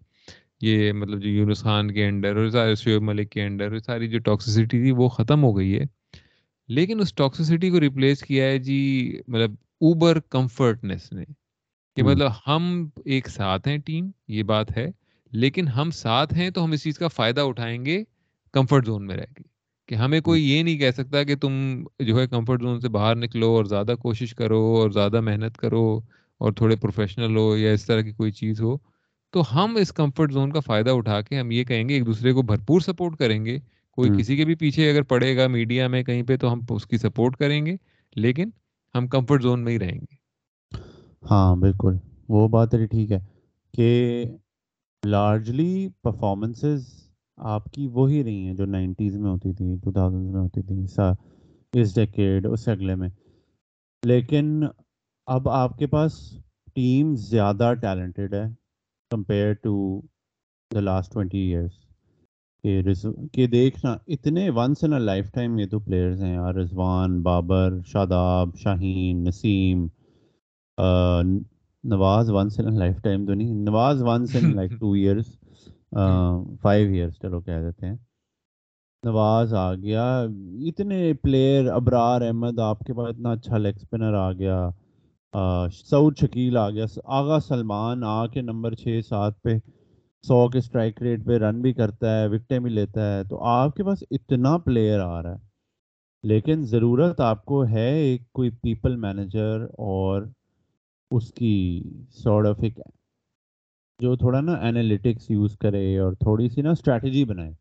[0.61, 4.19] یہ مطلب جو یونس خان کے انڈر اور سارے شعیب ملک کے انڈر ساری جو
[4.19, 5.83] ٹاکسسٹی تھی وہ ختم ہو گئی ہے۔
[6.67, 11.23] لیکن اس ٹاکسسٹی کو ریپلیس کیا ہے جی مطلب اوبر کمفرٹنیس نے۔
[11.95, 14.87] کہ مطلب ہم ایک ساتھ ہیں ٹیم یہ بات ہے
[15.31, 18.03] لیکن ہم ساتھ ہیں تو ہم اس چیز کا فائدہ اٹھائیں گے۔
[18.55, 19.43] کمفرٹ زون میں رہ کے
[19.87, 21.53] کہ ہمیں کوئی یہ نہیں کہہ سکتا کہ تم
[21.99, 25.99] جو ہے کمفرٹ زون سے باہر نکلو اور زیادہ کوشش کرو اور زیادہ محنت کرو
[26.37, 28.77] اور تھوڑے پروفیشنل ہو یا اس طرح کی کوئی چیز ہو۔
[29.33, 32.31] تو ہم اس کمفرٹ زون کا فائدہ اٹھا کے ہم یہ کہیں گے ایک دوسرے
[32.31, 33.57] کو بھرپور سپورٹ کریں گے۔
[33.91, 36.85] کوئی کسی کے بھی پیچھے اگر پڑے گا میڈیا میں کہیں پہ تو ہم اس
[36.85, 37.75] کی سپورٹ کریں گے۔
[38.15, 38.49] لیکن
[38.95, 40.15] ہم کمفرٹ زون میں ہی رہیں گے۔
[41.31, 41.97] ہاں بالکل۔
[42.29, 43.19] وہ بات ٹھیک ہے
[43.73, 44.23] کہ
[45.03, 47.04] لارجلی پرفارمنسز
[47.37, 50.83] آپ کی وہی رہی ہیں جو نائنٹیز میں ہوتی تھی ٹو تھاؤزنڈ میں ہوتی تھی
[51.73, 53.09] اس ڈیکیڈ اس اگلے میں۔
[54.03, 54.63] لیکن
[55.27, 56.13] اب آپ کے پاس
[56.75, 58.43] ٹیم زیادہ ٹیلنٹڈ ہے
[59.11, 60.01] compare to
[60.71, 66.33] the last twenty years کہ دیکھنا اتنے ونس ان لائف ٹائم یہ تو پلیئرز ہیں
[66.33, 69.87] یار Rizwan Babar Shadab Shaheen Naseem
[71.83, 75.35] Nawaz once in life time تو نہیں Nawaz once in like two years
[76.61, 77.95] five years چلو کہہ دیتے ہیں۔
[79.03, 80.05] نواز آ گیا۔
[80.67, 84.69] اتنے پلیئر ابرار احمد آپ کے پاس اتنا اچھا لیگ اسپنر آ گیا۔
[85.73, 89.49] سعود شکیل آ گیا۔ آغا سلمان آ کے نمبر چھ سات پہ
[90.27, 93.75] سو کے اسٹرائک ریٹ پہ رن بھی کرتا ہے وکٹیں بھی لیتا ہے۔ تو آپ
[93.75, 95.43] کے پاس اتنا پلیئر آ رہا ہے۔
[96.23, 100.21] لیکن ضرورت آپ کو ہے ایک کوئی پیپل مینیجر اور
[101.11, 101.83] اس کی
[102.23, 102.79] سارٹ آف ایک
[103.99, 107.51] جو تھوڑا نا اینالیٹکس یوز کرے اور تھوڑی سی نا اسٹریٹجی بنائے.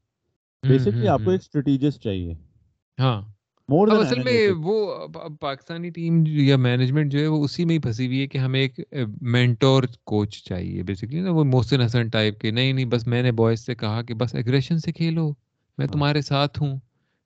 [0.63, 2.35] بیسکلی آپ کو ایک اسٹریٹجسٹ چاہیے.
[2.99, 3.23] ہاں۔
[3.69, 5.07] مور اصل میں وہ
[5.41, 8.61] پاکستانی ٹیم یا مینجمنٹ جو ہے وہ اسی میں ہی پھنسی ہوئی ہے کہ ہمیں
[8.61, 8.81] ایک
[9.23, 13.33] مینٹور کوچ چاہیے بیسکلی نا وہ محسن حسن ٹائپ کے نہیں نہیں بس میں نے
[13.33, 15.33] بوائز سے کہا کہ بس ایگریشن سے کھیلو
[15.79, 16.79] میں تمہارے ساتھ ہوں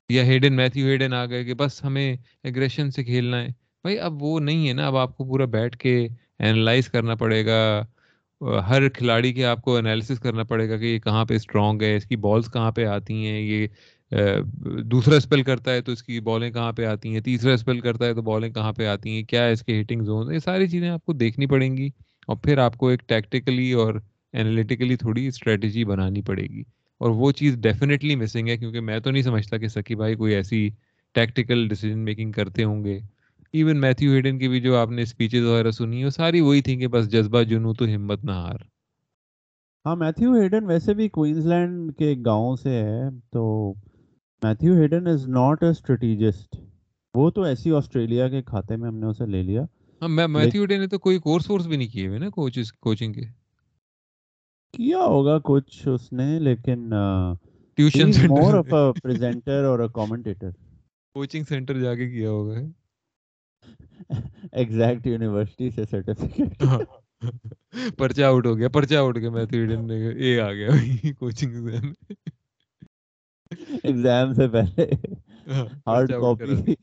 [0.09, 3.49] یا ہیڈن میتھیو ہیڈن آ گئے کہ بس ہمیں ایگریشن سے کھیلنا ہے۔
[3.83, 7.47] بھائی اب وہ نہیں ہے نا اب آپ کو پورا بیٹھ کے اینالائز کرنا پڑے
[7.47, 7.85] گا
[8.41, 11.97] ہر کھلاڑی کے آپ کو انالیسس کرنا پڑے گا کہ یہ کہاں پہ اسٹرانگ ہے،
[11.97, 13.67] اس کی بالز کہاں پہ آتی ہیں، یہ
[14.83, 18.07] دوسرا اسپیل کرتا ہے تو اس کی بالیں کہاں پہ آتی ہیں، تیسرا اسپیل کرتا
[18.07, 20.89] ہے تو بالیں کہاں پہ آتی ہیں، کیا اس کے ہٹنگ زون یہ ساری چیزیں
[20.89, 21.91] آپ کو دیکھنی پڑیں گی
[22.27, 23.95] اور پھر آپ کو ایک ٹیکٹیکلی اور
[24.33, 26.63] انالیٹیکلی تھوڑی اسٹریٹجی بنانی پڑے گی
[27.01, 30.35] اور وہ چیز ڈیفینیٹلی مسنگ ہے کیونکہ میں تو نہیں سمجھتا کہ سکی بھائی کوئی
[30.35, 30.69] ایسی
[31.15, 32.99] ٹیکٹیکل ڈیسیجن میکنگ کرتے ہوں گے۔
[33.55, 36.79] ایون میتھیو ہیڈن کی بھی جو آپ نے اسپیچز وغیرہ سنی وہ ساری وہی تھیں
[36.81, 38.61] کہ بس جذبہ جنو تو ہمت نہ ہار۔
[39.85, 43.01] ہاں میتھیو ہیڈن ویسے بھی کوئنز لینڈ کے گاؤں سے ہے
[43.33, 43.43] تو
[44.43, 46.57] Matthew Hayden is not a strategist
[47.15, 49.63] وہ تو ایسی آسٹریلیا کے کھاتے میں ہم نے اسے لے لیا۔
[50.03, 53.13] ہاں میتھیو ہیڈن نے تو کوئی کورس وورس بھی نہیں کیے ہوئے نا کوچز کوچنگ
[53.13, 53.25] کے۔
[54.75, 56.91] کیا ہوگا کچھ اس نے لیکن
[57.79, 60.51] tuition more of a presenter اور اے کمنٹیٹر
[61.17, 62.55] کوچنگ سینٹر جا کے کیا ہوگا۔
[64.53, 66.63] ایگزیکٹ یونیورسٹی سے سرٹیفکیٹ۔
[67.99, 70.69] پرچہ آؤٹ ہو گیا پرچہ آؤٹ گیا میتھڈین اے آ گیا
[71.19, 71.93] کوچنگ ایگزام
[73.83, 74.91] ایگزام سے پہلے
[75.87, 76.75] ہارڈ کاپی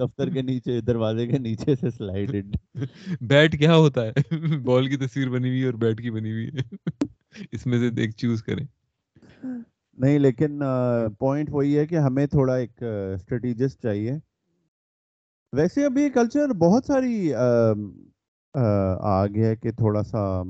[0.00, 2.56] دفتر کے نیچے دروازے کے نیچے سے سلائڈڈ
[3.20, 4.12] بیٹ کیا ہوتا ہے
[4.58, 7.06] بال کی تصویر بنی ہوئی اور بیٹ کی بنی ہوئی ہے
[7.52, 8.64] اس میں سے ایک چوز کریں
[9.98, 10.62] نہیں لیکن
[11.18, 12.82] پوائنٹ وہی ہے کہ ہمیں تھوڑا ایک
[13.14, 14.12] اسٹریٹجسٹ چاہیے
[15.56, 20.42] ویسے اب یہ کلچر بہت ساری آ گیا ہے کہ تھوڑا سا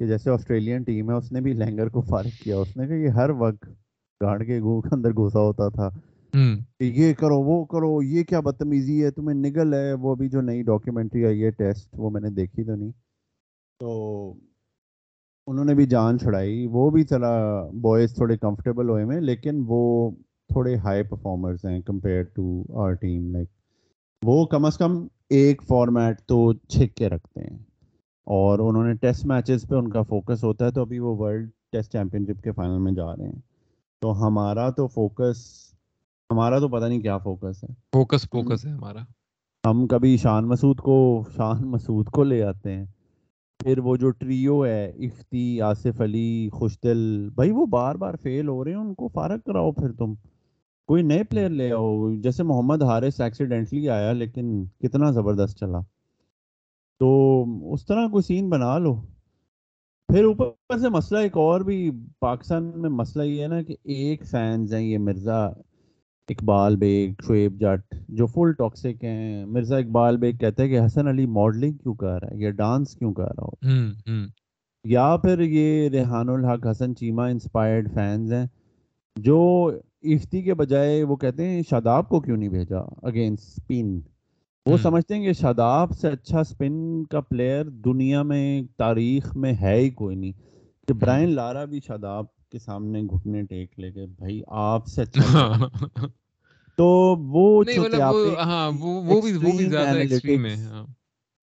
[0.00, 2.96] کہ جیسے آسٹریلین ٹیم ہے اس نے بھی لینگر کو فارغ کیا۔ اس نے کہا
[2.96, 3.68] یہ ہر وقت
[4.20, 5.88] گاڑ کے گو کے اندر گھسا ہوتا تھا۔
[6.80, 10.62] یہ کرو وہ کرو یہ کیا بدتمیزی ہے تمہیں نگل ہے وہ بھی جو نئی
[10.62, 12.92] ڈاکیومنٹری آئی ہے ٹیسٹ وہ میں نے دیکھی تو نہیں۔
[13.80, 13.90] تو
[15.46, 17.30] انہوں نے بھی جان چھڑائی۔ وہ بھی چلا
[17.82, 20.10] بوائز تھوڑے کمفرٹیبل ہوئے میں لیکن وہ
[20.50, 23.48] تھوڑے ہائی پرفارمرز ہیں compare to our team like
[24.22, 27.58] وہ کم از کم ایک فارمیٹ تو چھک کے رکھتے ہیں
[28.26, 31.50] اور انہوں نے ٹیسٹ میچز پہ ان کا فوکس ہوتا ہے تو ابھی وہ ورلڈ
[31.72, 33.40] ٹیسٹ چیمپئن شپ کے فائنل میں جا رہے ہیں۔
[34.02, 35.38] تو ہمارا تو فوکس
[36.30, 39.00] ہمارا تو پتہ نہیں کیا فوکس ہے۔ فوکس فوکس ہے ہمارا۔
[39.64, 42.84] ہم کبھی شان مسعود کو شان مسعود کو لے آتے ہیں۔
[43.58, 48.64] پھر وہ جو ٹریو ہے افتی آصف علی خوشدل بھائی وہ بار بار فیل ہو
[48.64, 50.14] رہے ہیں ان کو فارغ کراؤ پھر تم۔
[50.86, 55.80] کوئی نئے پلیئر لے آؤ جیسے محمد حارث ایکسیڈنٹلی آیا لیکن کتنا زبردست چلا۔
[56.98, 58.94] تو اس طرح کوئی سین بنا لو۔
[60.08, 61.90] پھر اوپر سے مسئلہ ایک اور بھی
[62.20, 65.46] پاکستان میں مسئلہ یہ ہے نا کہ ایک فینز ہیں یہ مرزا
[66.28, 71.08] اقبال بیگ شعیب جٹ جو فل ٹاکسک ہیں۔ مرزا اقبال بیگ کہتے ہیں کہ حسن
[71.08, 73.66] علی ماڈلنگ کیوں کر رہا ہے؟ یا ڈانس کیوں کر رہا ہو؟
[74.84, 78.46] یا پھر یہ ریحان الحق حسن چیمہ انسپائرڈ فینز ہیں
[79.16, 79.70] جو
[80.04, 83.98] افتی کے بجائے وہ کہتے ہیں شاداب کو کیوں نہیں بھیجا اگینسٹ اسپن
[84.66, 89.74] وہ سمجھتے ہیں کہ شاداب سے اچھا اسپن کا پلیئر دنیا میں تاریخ میں ہے
[89.76, 90.32] ہی کوئی نہیں۔
[90.88, 95.52] کہ برائن لارا بھی شاداب کے سامنے گھٹنے ٹیک لے کے بھائی آپ سے اچھا
[96.78, 96.86] تو
[97.28, 100.86] وہ مطلب ہاں وہ بھی زیادہ ایکسٹریم ہے ہاں۔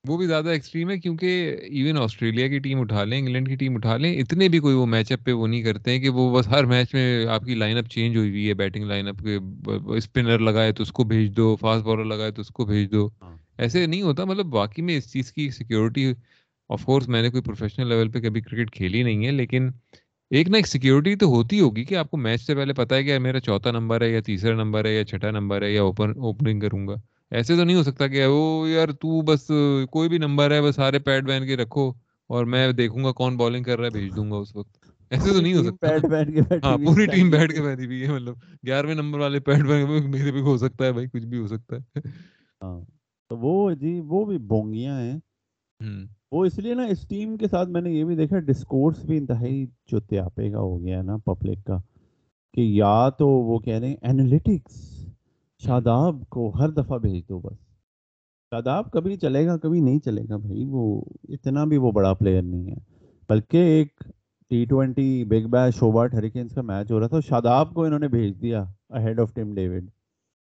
[0.08, 3.76] وہ بھی زیادہ ایکسٹریم ہے کیونکہ ایون آسٹریلیا کی ٹیم اٹھا لیں انگلینڈ کی ٹیم
[3.76, 6.30] اٹھا لیں اتنے بھی کوئی وہ میچ اپ پہ وہ نہیں کرتے ہیں کہ وہ
[6.36, 9.24] بس ہر میچ میں آپ کی لائن اپ چینج ہوئی ہوئی ہے بیٹنگ لائن اپ
[9.24, 9.38] کے
[9.98, 13.08] اسپنر لگائے تو اس کو بھیج دو فاسٹ بالر لگائے تو اس کو بھیج دو
[13.22, 16.12] ہاں۔ ایسے نہیں ہوتا مطلب باقی میں اس چیز کی سیکورٹی
[16.70, 19.70] آف کورس میں نے کوئی پروفیشنل لیول پہ کبھی کرکٹ کھیلی نہیں ہے لیکن
[20.32, 23.04] ایک نہ ایک سیکورٹی تو ہوتی ہوگی کہ آپ کو میچ سے پہلے پتا ہے
[23.04, 26.12] کہ میرا چوتھا نمبر ہے یا تیسرا نمبر ہے یا چھٹا نمبر ہے یا اوپن
[26.20, 26.96] اوپننگ کروں گا
[27.32, 29.48] ایسے تو نہیں ہو سکتا کہ وہ یار تو بس
[29.92, 31.92] کوئی بھی نمبر ہے بس سارے پیڈ پہن کے رکھو
[32.30, 34.78] اور میں دیکھوں گا کون بالنگ کر رہا ہے بھیج دوں گا اس وقت۔
[35.12, 35.88] ایسے تو نہیں ہو سکتا۔
[36.64, 38.36] ہاں پوری ٹیم بیٹھ کے بیٹھی ہوئی ہے مطلب
[38.68, 41.76] گیارہویں نمبر والے پیڈ پہن میرے بھی ہو سکتا ہے بھائی کچھ بھی ہو سکتا
[41.76, 42.00] ہے۔
[42.62, 42.82] ہاں
[43.30, 45.20] تو وہ جی وہ بھی بونگیاں ہیں۔
[46.32, 49.18] وہ اس لیے نا اس ٹیم کے ساتھ میں نے یہ بھی دیکھا ڈسکورس بھی
[49.18, 51.78] انتہائی جو تیاپے کا ہو گیا ہے نا پبلک کا
[52.54, 54.97] کہ یا تو وہ کہہ رہے ہیں اینالیٹکس
[55.62, 57.58] شاداب کو ہر دفعہ بھیج دو بس۔
[58.52, 60.84] شاداب کبھی چلے گا کبھی نہیں چلے گا بھائی وہ
[61.30, 62.76] اتنا بھی وہ بڑا پلیئر نہیں ہے۔
[63.30, 64.04] بلکہ ایک
[64.52, 68.08] ٹی ٹوینٹی بگ بیش شوبارٹ ہریکینس کا میچ ہو رہا تھا شاداب کو انہوں نے
[68.08, 68.64] بھیج دیا
[69.04, 69.90] ہیڈ آف ٹیم ڈیوڈ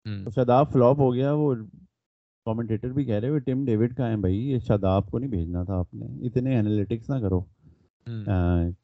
[0.07, 1.55] تو شاداب فلاپ ہو گیا وہ
[2.47, 5.63] کامنٹیٹر بھی کہہ رہے ہوئے ٹیم ڈیوڈ کا ہے بھائی یہ شاداب کو نہیں بھیجنا
[5.65, 7.41] تھا آپ نے۔ اتنے انالیٹکس نہ کرو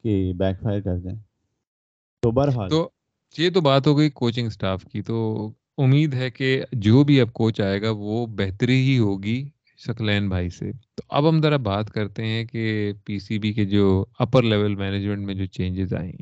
[0.03, 1.15] کہ بیک فائر کر دیں۔
[2.23, 2.87] تو بہرحال تو
[3.35, 5.17] یہ تو بات ہو گئی کوچنگ سٹاف کی تو
[5.83, 10.49] امید ہے کہ جو بھی اب کوچ آئے گا وہ بہتری ہی ہوگی شکلین بھائی
[10.49, 14.43] سے۔ تو اب ہم ذرا بات کرتے ہیں کہ پی سی بی کے جو اپر
[14.43, 16.13] لیول مینجمنٹ میں جو چینجز آئیں۔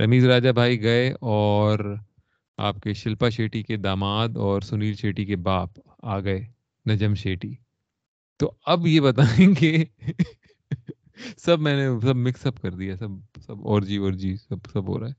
[0.00, 1.96] رمیز راجہ بھائی گئے اور
[2.58, 5.68] آپ کے شلپا شیٹی کے داماد اور سنیل شیٹی کے باپ
[6.02, 6.44] آ گئے،
[6.90, 7.54] نجم شیٹی۔
[8.38, 9.84] تو اب یہ بتائیں کہ
[11.36, 13.08] سب میں نے، سب مکس اپ کر دیا، سب
[13.46, 15.12] سب اور جی اور جی سب سب ہو رہا ہے۔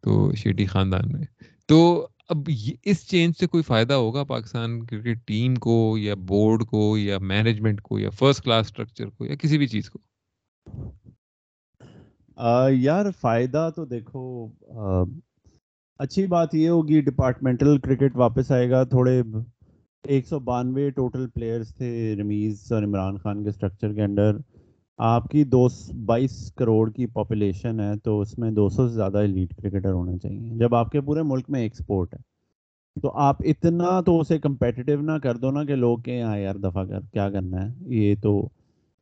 [0.00, 1.22] تو شیٹی خاندان میں۔
[1.66, 2.48] تو اب
[2.84, 7.80] اس چینج سے کوئی فائدہ ہوگا پاکستان کرکٹ ٹیم کو یا بورڈ کو یا مینجمنٹ
[7.82, 9.98] کو یا فرسٹ کلاس اسٹرکچر کو یا کسی بھی چیز کو؟
[12.72, 14.22] یار فائدہ تو دیکھو
[16.00, 19.20] اچھی بات یہ ہوگی ڈپارٹمنٹل کرکٹ واپس آئے گا، تھوڑے
[20.04, 24.36] ایک سو بانوے ٹوٹل پلیئرس تھے رمیز اور عمران خان کے اسٹرکچر کے انڈر
[25.00, 25.68] آپ کی دو
[26.06, 30.18] بائیس کروڑ کی پاپولیشن ہے تو اس میں دو سو سے زیادہ ایلیٹ کرکٹر ہونے
[30.18, 32.18] چاہیے۔ جب آپ کے پورے ملک میں ایکسپورٹ ہے
[33.02, 36.54] تو آپ اتنا تو اسے کمپیٹیو نہ کر دو نا کہ لوگ کہ ہاں یار
[36.54, 38.48] دفاع کر کیا کرنا ہے؟ یہ تو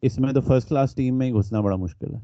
[0.02, 2.20] اس میں تو فرسٹ کلاس ٹیم میں ہی گھسنا بڑا مشکل ہے۔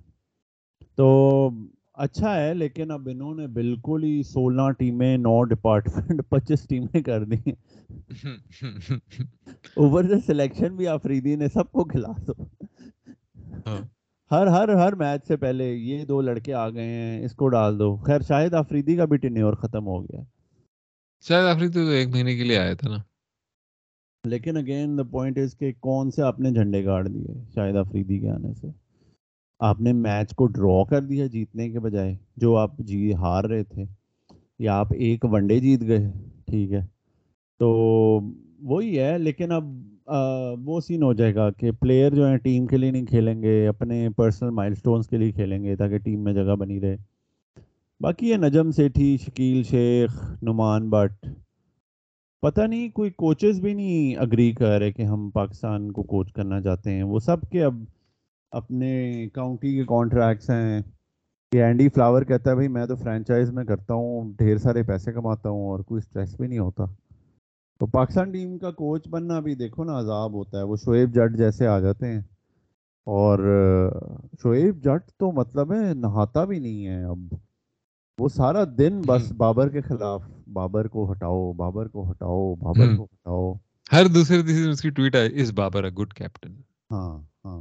[0.96, 1.50] تو
[1.94, 7.24] اچھا ہے لیکن اب انہوں نے بالکل ہی سولہ ٹیمیں نو ڈپارٹمنٹ پچیس ٹیمیں کر
[7.24, 7.50] دی۔
[9.76, 12.44] اوور سے سلیکشن بھی آفریدی نے سب کو کھلا دو۔
[14.30, 17.78] ہر ہر ہر میچ سے پہلے یہ دو لڑکے آ گئے ہیں اس کو ڈال
[17.78, 20.20] دو۔ خیر شاہد آفریدی کا بھی ٹینیور ختم ہو گیا۔
[21.20, 22.96] شاید آفریدی تو ایک مہینے کے لیے آیا تھا نا۔
[24.24, 28.18] لیکن اگین دا پوائنٹ از کہ کون سے آپ نے جھنڈے گاڑ دیے شاہد آفریدی
[28.18, 28.66] کے آنے سے؟
[29.60, 33.64] آپ نے میچ کو ڈرا کر دیا جیتنے کے بجائے جو آپ جی ہار رہے
[33.64, 33.84] تھے
[34.58, 36.12] یا آپ ایک ون ڈے جیت گئے
[36.46, 36.80] ٹھیک ہے۔
[37.58, 37.68] تو
[38.62, 39.64] وہی ہے لیکن اب
[40.64, 43.68] وہ سین ہو جائے گا کہ پلیئر جو ہیں ٹیم کے لیے نہیں کھیلیں گے،
[43.68, 46.96] اپنے پرسنل مائل سٹونز کے لیے کھیلیں گے تاکہ ٹیم میں جگہ بنی رہے۔
[48.00, 51.26] باقی یہ نجم سیٹھی، شکیل شیخ، نعمان بٹ۔
[52.40, 56.60] پتہ نہیں، کوئی کوچز بھی نہیں اگری کر رہے کہ ہم پاکستان کو کوچ کرنا
[56.60, 57.74] چاہتے ہیں۔ وہ سب کے اب
[58.50, 60.80] اپنے کاؤنٹی کے کانٹریکٹس ہیں۔
[61.52, 65.12] کہ اینڈی فلاور کہتا ہے، بھائی میں تو فرینچائز میں کرتا ہوں، ڈھیر سارے پیسے
[65.12, 66.84] کماتا ہوں اور کوئی اسٹریس بھی نہیں ہوتا۔
[67.80, 71.36] تو پاکستان ٹیم کا کوچ بننا بھی دیکھو نا عذاب ہوتا ہے وہ شعیب جٹ
[71.36, 72.20] جیسے آ جاتے ہیں۔
[73.06, 73.38] اور
[74.42, 77.34] شعیب جٹ تو مطلب ہے نہاتا بھی نہیں ہے اب۔
[78.18, 83.04] وہ سارا دن بس بابر کے خلاف بابر کو ہٹاؤ بابر کو ہٹاؤ بابر کو
[83.04, 83.52] ہٹاؤ۔
[83.92, 86.54] ہر دوسرے تیسرے اس کی tweet I is Babar a good captain
[86.90, 87.60] ہاں ہاں۔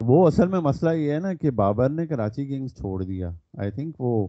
[0.00, 3.70] وہ اصل میں مسئلہ یہ ہے نا کہ بابر نے کراچی کنگز چھوڑ دیا۔ آئی
[3.70, 4.26] تھنک وہ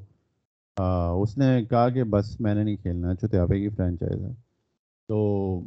[1.22, 4.47] اس نے کہا کہ بس میں نے نہیں کھیلنا چتیاپے کی فرینچائز ہے۔
[5.10, 5.62] تو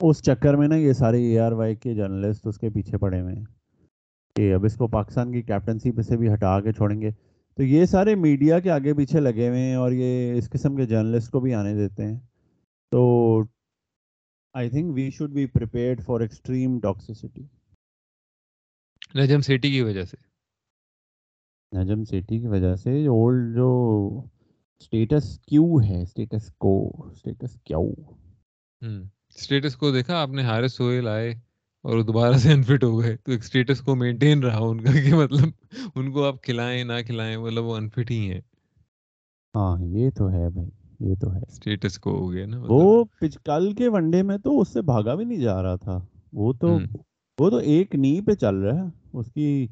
[0.00, 3.20] اس چکر میں نا یہ سارے اے آر وائی کے جرنلسٹ اس کے پیچھے پڑے
[3.20, 3.44] ہوئے ہیں
[4.36, 7.10] کہ اب اس کو پاکستان کی کیپٹنسی پہ سے بھی ہٹا کے چھوڑیں گے۔
[7.56, 10.86] تو یہ سارے میڈیا کے آگے پیچھے لگے ہوئے ہیں اور یہ اس قسم کے
[10.86, 12.18] جرنلسٹ کو بھی آنے دیتے ہیں۔
[12.90, 13.42] تو
[14.54, 17.42] I think we should be prepared for extreme toxicity
[19.14, 20.16] Najam Sethi کی وجہ سے۔
[21.72, 23.70] نجم سیٹی کی وجہ سے اولڈ جو
[24.80, 27.92] اسٹیٹس کیو ہے اسٹیٹس کو اسٹیٹس کیو
[28.82, 31.30] اسٹیٹس کو دیکھا آپ نے ہارس سوہیل آئے
[31.84, 34.92] اور وہ دوبارہ سے انفٹ ہو گئے۔ تو ایک اسٹیٹس کو مینٹین رہا ان کا
[34.92, 35.48] کہ مطلب
[35.94, 38.40] ان کو آپ کھلائیں نہ کھلائیں مطلب وہ انفٹ ہی ہیں۔
[39.54, 40.68] ہاں یہ تو ہے بھائی
[41.00, 43.04] یہ تو ہے۔ اسٹیٹس کو ہو گیا نا وہ
[43.44, 45.98] کل کے ون ڈے میں تو اس سے بھاگا بھی نہیں جا رہا تھا۔
[46.32, 46.78] وہ تو
[47.38, 49.66] وہ تو ایک نی پہ چل رہا ہے۔ اس کی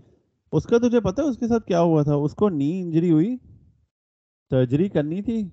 [0.52, 3.36] اس کا تجھے پتا اس کے ساتھ کیا ہوا تھا؟ اس کو نی انجری ہوئی۔
[4.50, 5.48] سرجری کرنی تھی۔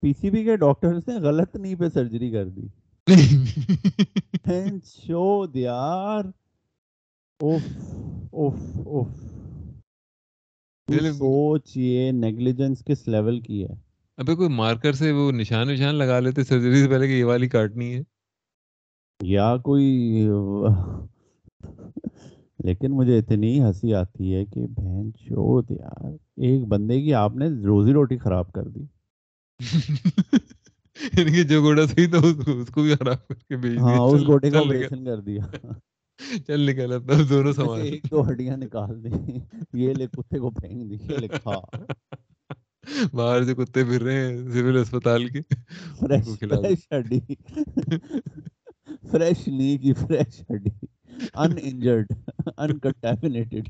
[0.00, 2.81] پی سی بی کے ڈاکٹرز نے غلط نی پہ سرجری کر دی۔
[11.18, 13.74] سوچ یہ نیگلیجنس کس لیول کی ہے
[14.18, 17.48] ابھی کوئی مارکر سے وہ نشان نشان لگا لیتے سرجری سے پہلے کہ یہ والی
[17.48, 18.02] کاٹنی ہے
[19.20, 19.88] یا کوئی
[22.58, 27.48] لیکن مجھے اتنی ہنسی آتی ہے کہ بہن چوت یار ایک بندے کی آپ نے
[27.66, 28.84] روزی روٹی خراب کر دی
[30.96, 32.18] یعنی جو گھوڑا صحیح تھا
[32.52, 35.42] اس کو بھی خراب کر کے بھیج ہاں اس گھوڑے کا آپریشن کر دیا۔
[36.46, 39.10] چل نکل اب دونوں سامان۔ ایک دو ہڈیاں نکال دی۔
[39.74, 41.56] یہ لے کتے کو پھینک دی یہ لے کھا۔
[43.14, 45.40] باہر سے کتے پھر رہے ہیں سول اسپتال کے۔
[46.40, 47.20] فریش ہڈی۔
[49.02, 50.70] فریش نی کی فریش ہڈی۔
[51.34, 52.06] ان انجرڈ
[52.58, 53.68] ان کنٹامینیٹڈ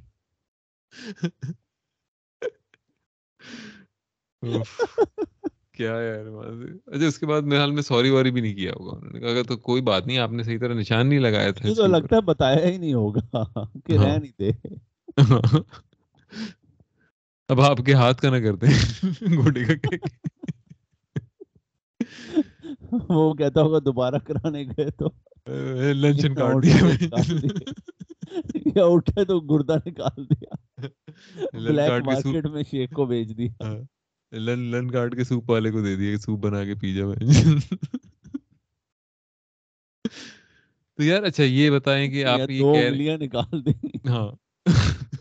[5.74, 6.26] کیا یار
[6.86, 9.20] اچھا اس کے بعد میرے حال میں سوری واری بھی نہیں کیا ہوگا۔ انہوں نے
[9.20, 12.16] کہا تو کوئی بات نہیں آپ نے صحیح طرح نشان نہیں لگایا تھا تو لگتا
[12.16, 13.22] ہے بتایا ہی نہیں ہوگا
[13.86, 14.50] کہ رہ نہیں دے۔
[17.48, 18.66] اب آپ کے ہاتھ کا نہ کرتے
[19.36, 20.02] گوڈے کا کیک
[23.10, 25.08] وہ کہتا ہوگا دوبارہ کرانے گئے تو
[25.92, 26.64] لنچن کاٹ
[28.54, 30.86] دیا اٹھے تو گردہ نکال دیا۔
[31.52, 33.72] بلیک مارکیٹ میں شیخ کو بیچ دیا۔
[34.32, 37.16] لن لن کاٹ کے سوپ والے کو دے دیا سوپ بنا کے پی جا میں۔
[40.96, 43.72] تو یار اچھا یہ بتائیں کہ آپ یہ انگلیاں نکال دیں۔
[44.08, 44.30] ہاں۔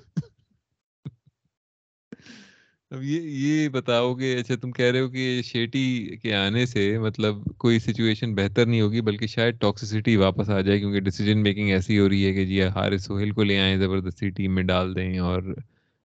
[2.91, 7.00] اب یہ یہ بتاؤ کہ اچھا تم کہہ رہے ہو کہ شیٹی کے آنے سے
[7.00, 11.69] مطلب کوئی سچویشن بہتر نہیں ہوگی بلکہ شاید ٹاکسسٹی واپس آ جائے کیونکہ ڈیسیجن میکنگ
[11.69, 14.95] ایسی ہو رہی ہے کہ جی حارث سہیل کو لے آئیں زبردستی ٹیم میں ڈال
[14.95, 15.41] دیں اور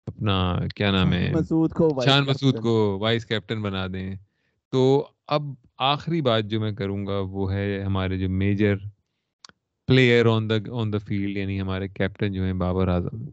[0.10, 4.16] اپنا کیا نام ہے؟ مسعود کو شان مسعود کو وائس کیپٹن بنا دیں۔
[4.74, 5.44] تو اب
[5.78, 8.76] آخری بات جو میں کروں گا وہ ہے ہمارے جو major
[9.88, 13.26] player on the on the field یعنی ہمارے کیپٹن جو ہیں بابر اعظم۔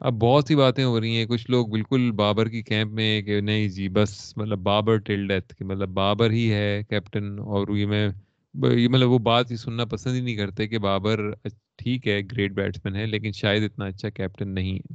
[0.00, 3.40] اب بہت سی باتیں ہو رہی ہیں۔ کچھ لوگ بالکل بابر کی کیمپ میں کہ
[3.40, 7.86] نہیں جی بس مطلب بابر ٹل ڈیتھ کہ مطلب بابر ہی ہے کیپٹن اور یہ
[7.86, 8.08] میں
[8.54, 11.30] یہ مطلب وہ بات ہی سننا پسند ہی نہیں کرتے کہ بابر
[11.76, 14.94] ٹھیک ہے گریٹ بیٹسمین ہے لیکن شاید اتنا اچھا کیپٹن نہیں ہے۔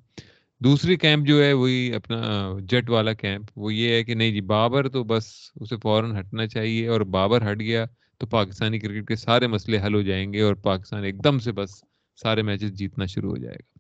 [0.64, 2.22] دوسری کیمپ جو ہے وہی اپنا
[2.60, 6.48] جٹ والا کیمپ وہ یہ ہے کہ نہیں جی بابر تو بس اسے فوراً ہٹنا
[6.48, 7.86] چاہیے اور بابر ہٹ گیا
[8.18, 11.52] تو پاکستانی کرکٹ کے سارے مسئلے حل ہو جائیں گے اور پاکستان ایک دم سے
[11.52, 11.84] بس
[12.16, 13.80] سارے میچز جیتنا شروع ہو جائے گا۔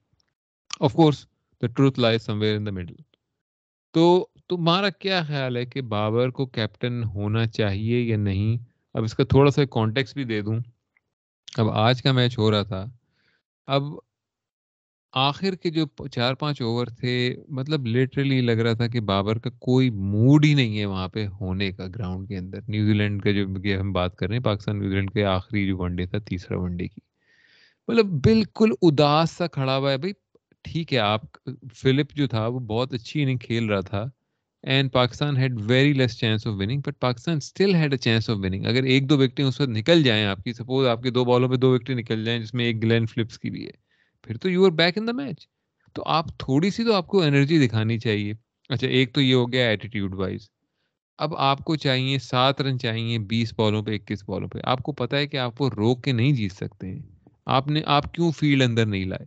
[0.80, 1.26] Of course
[1.62, 2.96] the truth lies somewhere in the middle
[3.92, 8.58] تو، تمہارا کیا خیال ہے کہ بابر کو کیپٹن ہونا چاہیے یا نہیں؟
[8.94, 10.60] اب اس کا تھوڑا سا کانٹیکس بھی دے دوں۔
[11.58, 12.86] اب آج کا میچ ہو رہا تھا۔
[13.68, 13.84] اب
[15.13, 19.50] آخر کے جو چار پانچ اوور تھے مطلب لٹرلی لگ رہا تھا کہ بابر کا
[19.50, 23.32] کوئی موڈ ہی نہیں ہے وہاں پہ ہونے کا گراؤنڈ کے اندر۔ نیوزی لینڈ کا
[23.32, 26.19] جو ہم بات کر رہے ہیں، پاکستان نیوزی لینڈ کے آخری جو ون ڈے تھا،
[26.19, 27.02] تیسرا ون ڈے کی۔
[27.88, 30.13] مطلب بالکل اداس سا کھڑا ہوا ہے، بھائی
[30.63, 31.22] ٹھیک ہے آپ
[31.76, 34.06] فلپ جو تھا، وہ بہت اچھی اننگ کھیل رہا تھا۔
[34.63, 38.38] And Pakistan had very less chance of winning but Pakistan still had a chance of
[38.38, 41.26] winning اگر ایک دو وکٹیں اس وقت نکل جائیں آپ کی سپوز آپ کے دو
[41.26, 43.88] بالوں پہ دو وکٹیں نکل جائیں، جس میں ایک گلین فلپس کی بھی ہے۔
[44.23, 45.47] پھر تو you are back in the match
[45.95, 48.34] تو آپ تھوڑی سی تو آپ کو انرجی دکھانی چاہیے.
[48.69, 50.49] اچھا ایک تو یہ ہو گیا ایٹیٹیوڈ وائز
[51.19, 54.60] اب آپ کو چاہیے سات رن چاہیے بیس بالوں پہ، اکیس بالوں پہ.
[54.63, 57.01] آپ کو پتا ہے کہ آپ وہ روک کے نہیں جیت سکتے ہیں.
[57.45, 59.25] آپ نے، آپ کیوں فیلڈ اندر نہیں لائے؟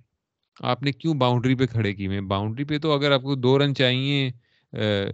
[0.60, 3.58] آپ نے کیوں باؤنڈری پہ کھڑے کی میں باؤنڈری پہ تو اگر آپ کو دو
[3.58, 4.30] رن چاہیے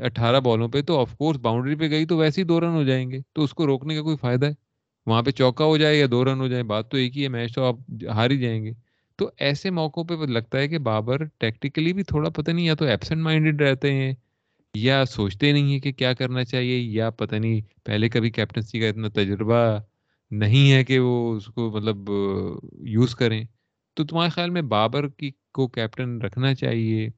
[0.04, 2.82] اٹھارہ بالوں پہ تو آف کورس باؤنڈری پہ گئی تو ویسے ہی دو رن ہو
[2.84, 3.20] جائیں گے.
[3.32, 4.52] تو اس کو روکنے کا کوئی فائدہ ہے؟
[5.06, 7.28] وہاں پہ چوکا ہو جائے یا دو رن ہو جائے بات تو ایک ہی ہے
[7.28, 8.72] میچ تو آپ ہار ہی جائیں گے.
[9.18, 12.85] تو ایسے موقعوں پہ لگتا ہے کہ بابر ٹیکٹیکلی بھی تھوڑا پتہ نہیں یا تو
[12.85, 14.14] ایبسنٹ مائنڈیڈ رہتے ہیں
[14.74, 18.88] یا سوچتے نہیں ہیں کہ کیا کرنا چاہیے یا پتہ نہیں پہلے کبھی کیپٹنسی کا
[18.88, 19.78] اتنا تجربہ
[20.31, 22.11] نہیں ہے کہ وہ اس کو مطلب
[22.81, 23.44] یوز کریں۔
[23.94, 27.09] تو تمہارے خیال میں بابر کی کو کیپٹن رکھنا چاہیے،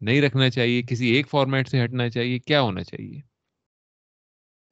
[0.00, 3.20] نہیں رکھنا چاہیے، کسی ایک فارمیٹ سے ہٹنا چاہیے، کیا ہونا چاہیے؟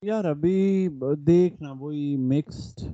[0.02, 2.84] یار ابھی دیکھنا وہی مکسڈ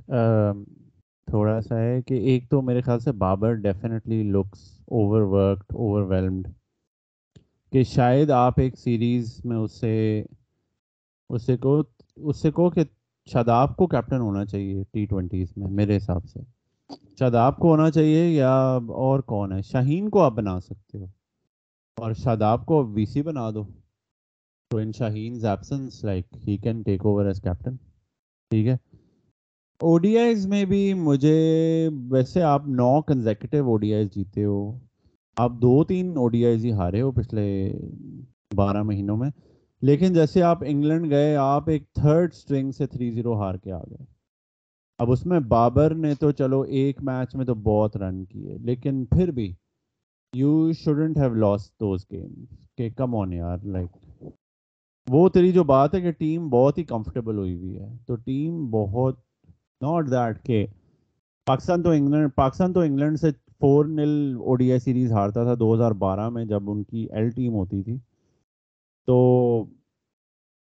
[1.25, 4.79] تھوڑا سا ہے کہ ایک تو میرے خیال سے Babar definitely looks
[5.21, 6.47] overworked overwhelmed
[7.71, 10.23] کہ شاید آپ ایک سیریز میں اس سے
[11.29, 11.83] اس سے کو،
[12.15, 12.83] اس سے کہو کہ
[13.25, 16.39] شاداب کو کیپٹن ہونا چاہیے ٹی ٹوینٹیز میں میرے حساب سے۔
[17.19, 18.53] شاداب کو ہونا چاہیے یا
[18.87, 21.05] اور کون ہے؟ شاہین کو آپ بنا سکتے ہو۔
[21.97, 23.63] اور شاداب کو وی سی بنا دو۔
[24.69, 27.75] تو in Shaheen absence like he can take over as captain
[28.49, 28.77] ٹھیک ہے؟
[29.83, 34.79] او ڈی آئیز میں بھی مجھے ویسے آپ nine consecutive O D Is جیتے ہو۔
[35.37, 37.73] آپ دو تین او ڈی آئیز ہی ہارے ہو پچھلے
[38.55, 39.29] بارہ مہینوں میں۔
[39.81, 43.81] لیکن جیسے آپ انگلینڈ گئے، آپ ایک تھرڈ اسٹرنگ سے تھری زیرو ہار کے آ
[43.81, 44.05] گئے۔
[44.99, 49.05] اب اس میں بابر نے تو چلو ایک میچ میں تو بہت رن کیے، لیکن
[49.05, 49.53] پھر بھی
[50.35, 52.45] you shouldn't have lost those game
[52.77, 54.23] کہ کم آن یار لائک
[55.09, 58.65] وہ تیری جو بات ہے کہ ٹیم بہت ہی کمفرٹیبل ہوئی ہوئی ہے۔ تو ٹیم
[58.69, 59.32] بہت
[59.83, 60.65] ناٹ دیٹ کہ
[61.47, 65.53] پاکستان تو انگلینڈ پاکستان تو انگلینڈ سے four nil O D I series ہارتا تھا
[65.59, 67.97] دو ہزار بارہ میں جب ان کی ایل ٹیم ہوتی تھی
[69.07, 69.15] تو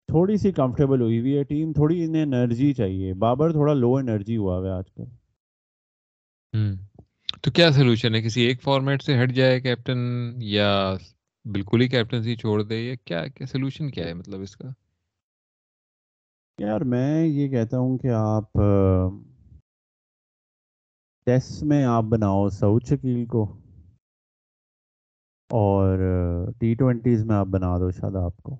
[0.08, 4.36] تھوڑی سی کمفرٹیبل ہوئی ہوئی ہے ٹیم تھوڑی انہیں انرجی چاہیے بابر تھوڑا لو انرجی
[4.36, 5.04] ہوا ہوا ہے آج کل
[7.42, 9.98] تو کیا سولوشن ہے کسی ایک فارمیٹ سے ہٹ جائے کیپٹن
[10.46, 10.70] یا
[11.44, 14.68] بالکل ہی کیپٹنسی چھوڑ دے یا کیا کیا سولوشن کیا ہے مطلب اس کا
[16.60, 18.58] یار میں یہ کہتا ہوں کہ آپ
[21.26, 23.44] ٹیسٹ میں آپ بناؤ سعود شکیل کو
[25.50, 25.98] اور
[26.60, 28.54] ٹی ٹوینٹیز میں آپ بنا دو شاید آپ کو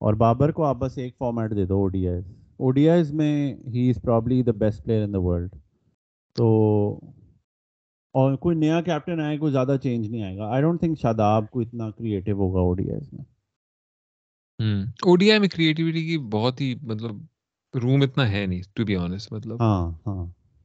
[0.00, 2.24] اور بابر کو آپ بس ایک فارمیٹ دے دو O D Is
[2.58, 5.54] O D Is میں ہی is probably the best player in the world
[6.36, 6.48] تو
[8.14, 10.50] اور کوئی نیا کیپٹن آئے کوئی زیادہ چینج نہیں آئے گا.
[10.50, 13.24] آئی ڈونٹ تھنک شاداب کو اتنا کریٹو ہوگا او ڈی آئیز میں.
[14.58, 17.16] او ڈی آئی میں کریٹیوٹی کی بہت ہی مطلب
[17.74, 20.24] روم اتنا ہے نہیں ٹو بی آنےسٹ مطلب ہاں ہاں۔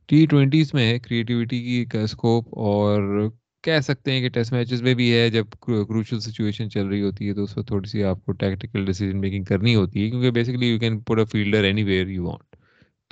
[0.10, 3.30] ٹی ٹوینٹیز میں ہے کریٹیوٹی کی کا اسکوپ اور
[3.64, 7.28] کہہ سکتے ہیں کہ ٹیسٹ میچز میں بھی ہے جب کروشل سچویشن چل رہی ہوتی
[7.30, 10.32] ہے تو اس وقت تھوڑی سی آپ کو ٹیکٹیکل ڈیسیجن میکنگ کرنی ہوتی ہے کیونکہ
[10.32, 12.56] basically you can put a fielder anywhere you want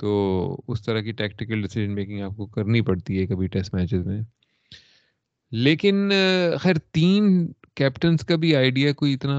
[0.00, 4.06] تو اس طرح کی ٹیکٹیکل ڈیسیجن میکنگ آپ کو کرنی پڑتی ہے کبھی ٹیسٹ میچز
[4.06, 4.20] میں۔
[5.52, 6.10] لیکن
[6.60, 7.46] خیر تین
[7.76, 9.36] کیپٹنس کا بھی آئیڈیا کوئی اتنا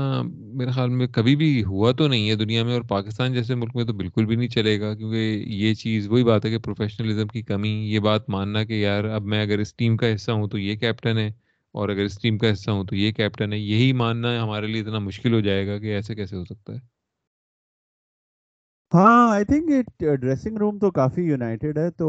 [0.55, 3.75] میرے خیال میں کبھی بھی ہوا تو نہیں ہے دنیا میں اور پاکستان جیسے ملک
[3.75, 5.17] میں تو بالکل بھی نہیں چلے گا کیونکہ
[5.55, 9.25] یہ چیز وہی بات ہے کہ پروفیشنلزم کی کمی، یہ بات ماننا کہ یار اب
[9.25, 11.29] میں اگر اس ٹیم کا حصہ ہوں تو یہ کیپٹن ہے
[11.75, 14.81] اور اگر اس ٹیم کا حصہ ہوں تو یہ کیپٹن ہے، یہی ماننا ہمارے لیے
[14.81, 16.79] اتنا مشکل ہو جائے گا کہ ایسے کیسے ہو سکتا ہے؟
[18.91, 19.69] ہاں آئی تھنک
[20.15, 22.07] ڈریسنگ روم تو کافی یونائٹیڈ ہے تو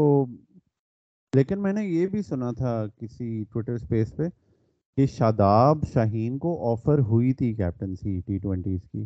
[1.33, 4.27] لیکن میں نے یہ بھی سنا تھا کسی ٹویٹر اسپیس پہ
[4.97, 9.05] کہ شاداب شاہین کو آفر ہوئی تھی کیپٹنسی ٹی ٹوینٹیز کی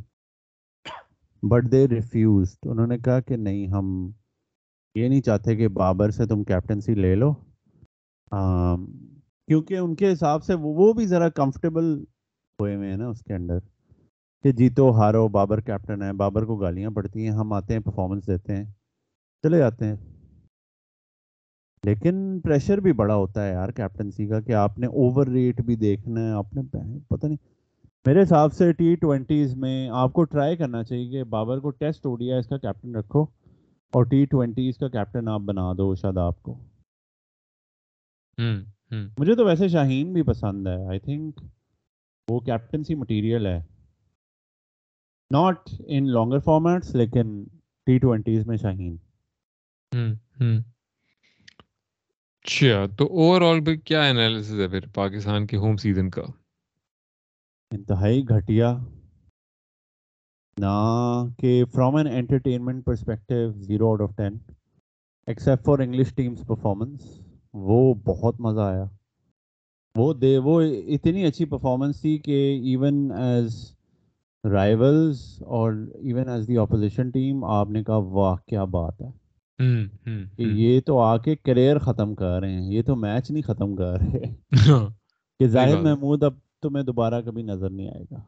[1.44, 4.12] بٹ دے ریفیوز انہوں نے کہا کہ نہیں، ہم
[4.96, 7.34] یہ نہیں چاہتے کہ بابر سے تم کیپٹنسی لے لو۔
[9.48, 11.94] کیونکہ ان کے حساب سے وہ وہ بھی ذرا کمفرٹیبل
[12.60, 13.60] ہوئے ہوئے ہیں نا اس کے اندر
[14.46, 18.28] کہ جیتو، ہارو، بابر کیپٹن ہے بابر کو گالیاں پڑتی ہیں، ہم آتے ہیں پرفارمنس
[18.28, 18.66] دیتے ہیں،
[19.44, 19.96] چلے جاتے ہیں۔
[21.84, 25.76] لیکن پریشر بھی بڑا ہوتا ہے یار کیپٹنسی کا کہ آپ نے اوور ریٹ بھی
[25.76, 26.62] دیکھنا ہے آپ نے
[27.10, 27.38] پتہ نہیں۔
[28.06, 32.06] میرے حساب سے ٹی ٹوینٹیز میں آپ کو ٹرائی کرنا چاہیے کہ بابر کو ٹیسٹ
[32.06, 33.24] ہو دیا اس کا کیپٹن رکھو
[33.94, 36.56] اور ٹی ٹوینٹیز کا کیپٹن آپ بنا دو شاداب کو۔
[39.20, 41.42] مجھے تو ویسے شاہین بھی پسند ہے۔ آئی تھنک
[42.28, 43.58] وہ کیپٹنسی مٹیریل ہے۔
[45.32, 47.44] ناٹ ان لانگر فارمیٹس لیکن
[47.86, 48.98] ٹی ٹوینٹیز میں شاہین۔
[52.48, 56.22] اچھا تو اوور آل پہ کیا انالیسس ہے پھر پاکستان کے ہوم سیزن کا؟
[57.72, 58.78] انتہائی گھٹیا۔
[60.60, 60.76] نہ
[61.40, 64.38] کہ from an entertainment perspective zero out of ten
[65.28, 67.02] except for English teams performance
[67.54, 68.86] وہ بہت مزہ آیا۔
[69.96, 73.74] وہ دے، وہ اتنی اچھی پرفارمنس تھی کہ ایون ایز
[74.44, 79.27] رائیولز اور even as the opposition team آپ نے کہا، واہ، کیا بات ہے!
[80.36, 83.76] کہ یہ تو آ کے کریئر ختم کر رہے ہیں یہ تو میچ نہیں ختم
[83.76, 84.36] کر رہے۔
[85.40, 88.20] کہ ظاہر محمود اب تمہیں دوبارہ کبھی نظر نہیں آئے گا۔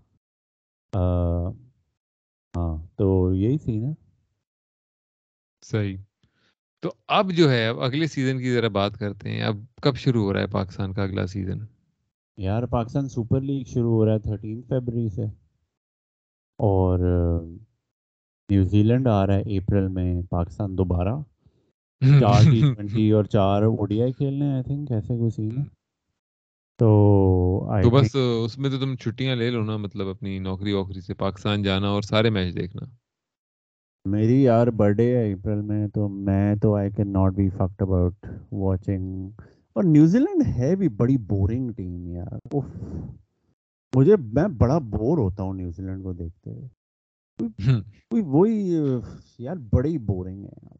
[2.58, 3.94] ہاں تو یہی سین ہے۔
[5.66, 5.98] صحیح۔
[6.82, 10.24] تو اب جو ہے اب اگلے سیزن کی ذرا بات کرتے ہیں۔ اب کب شروع
[10.24, 11.58] ہو رہا ہے پاکستان کا اگلا سیزن
[12.38, 15.24] یار پاکستان سپر لیگ شروع ہو رہا ہے تھرٹین فیبری سے۔
[16.58, 17.00] اور
[18.50, 21.16] نیوزی لینڈ آ رہا ہے اپریل میں پاکستان دوبارہ۔
[22.02, 25.64] چار ٹی ٹوینٹی اور چار او ڈی آئی کھیلنے آئی تھنک ایسے کوئی سین ہے۔
[26.80, 26.89] تو
[27.84, 31.14] تو بس اس میں تو تم چھٹیاں لے لو نا مطلب اپنی نوکری ووکری سے
[31.14, 32.86] پاکستان جانا اور سارے میچ دیکھنا۔
[34.06, 37.82] میری یار برتھ ڈے ہے اپریل میں تو میں تو I can not be fucked
[37.82, 39.30] about watching
[39.76, 42.56] اور نیوزی لینڈ ہے بھی بڑی بورنگ ٹیم یار
[43.93, 46.68] مجھے میں بڑا بور ہوتا ہوں نیوزی لینڈ کو دیکھتے ہوئے۔
[48.12, 48.58] وہی
[49.40, 50.78] یار بڑی بورنگ یار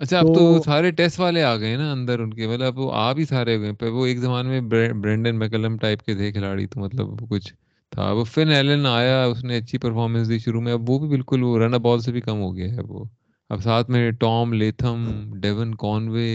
[0.00, 3.24] اچھا اب تو سارے ٹیسٹ والے آ گئے نا اندر ان کے مطلب آ بھی
[3.24, 4.60] سارے گئے۔ وہ ایک زمانے میں
[5.00, 7.52] برینڈن میکلم ٹائپ کے تھے کھلاڑی تو مطلب کچھ
[7.92, 11.08] تھا۔ وہ فن ایلن آیا اس نے اچھی پرفارمنس دی شروع میں اب وہ بھی
[11.08, 13.04] بالکل وہ رن بال سے بھی کم ہو گیا ہے وہ۔
[13.50, 15.04] اب ساتھ میں ٹام لیتھم
[15.42, 16.30] ڈیون کانوے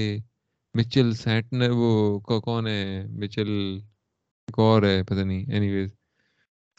[0.75, 2.83] مچل سینٹنر وہ کون ہے؟
[3.19, 3.49] مچل
[4.47, 5.91] ایک اور ہے پتہ نہیں اینی ویز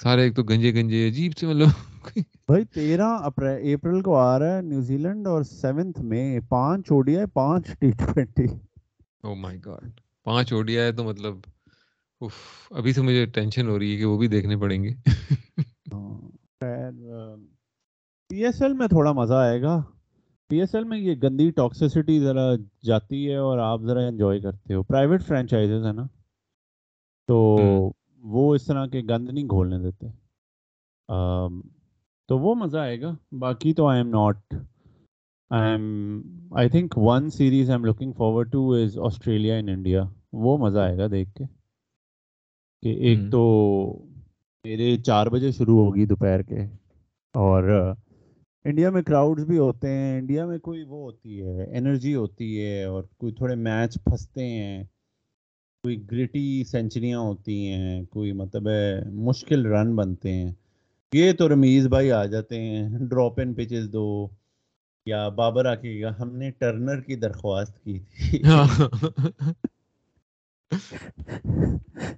[0.02, 1.68] سارے ایک تو گنجے گنجے عجیب سے مطلب
[2.48, 6.92] بھائی تیرہ اپریل کو آ رہا ہے نیوزی لینڈ اور سیونتھ میں پانچ
[7.32, 8.46] پانچ T twenty
[9.22, 10.52] oh my god پانچ
[10.96, 11.34] تو مطلب
[12.70, 14.90] ابھی سے مجھے ٹینشن ہو رہی ہے کہ وہ بھی دیکھنے پڑیں گے۔
[18.30, 19.82] پی ایس ایل میں تھوڑا مزہ آئے گا۔
[20.50, 24.74] پی ایس ایل میں یہ گندی ٹاکسیسٹی ذرا جاتی ہے اور آپ ذرا انجوائے کرتے
[24.74, 26.06] ہو۔ پرائیویٹ فرینچائزز ہے نا۔
[27.28, 27.56] تو
[28.24, 30.06] وہ اس طرح کے گند نہیں گھولنے دیتے۔
[32.28, 34.54] تو وہ مزہ آئے گا۔ باقی تو I am not
[35.50, 40.02] I am I think one series I am looking forward to is Australia in India
[40.32, 41.44] وہ مزہ آئے گا دیکھ کے۔
[42.82, 43.42] کہ ایک تو
[44.64, 46.60] میرے چار بجے شروع ہوگی دوپہر کے۔
[47.34, 47.92] اور
[48.64, 52.84] انڈیا میں کراؤڈز بھی ہوتے ہیں۔ انڈیا میں کوئی وہ ہوتی ہے انرجی ہوتی ہے
[52.84, 54.84] اور کوئی تھوڑے میچ پھنستے ہیں۔
[55.84, 60.52] کوئی گریٹی سینچریاں ہوتی ہیں کوئی مطلب ہے مشکل رن بنتے ہیں۔
[61.12, 64.28] یہ تو رمیز بھائی آ جاتے ہیں ڈراپ ان پچز دو۔
[65.06, 68.42] یا بابر آ کے ہم نے ٹرنر کی درخواست کی تھی۔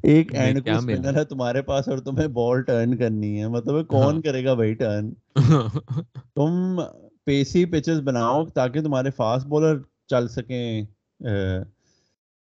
[0.03, 4.15] ایک اینڈ کو اسپنر ہے تمہارے پاس اور تمہیں بال ٹرن کرنی ہے۔ مطلب کون
[4.15, 5.13] ہاں۔ کرے گا بھائی ٹرن
[6.35, 6.81] تم
[7.25, 10.83] پیسی پچز بناؤ تاکہ تمہارے فاسٹ بولر چل سکیں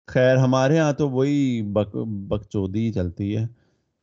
[0.07, 1.95] خیر ہمارے ہاں تو وہی بک
[2.27, 3.45] بکچودی چلتی ہے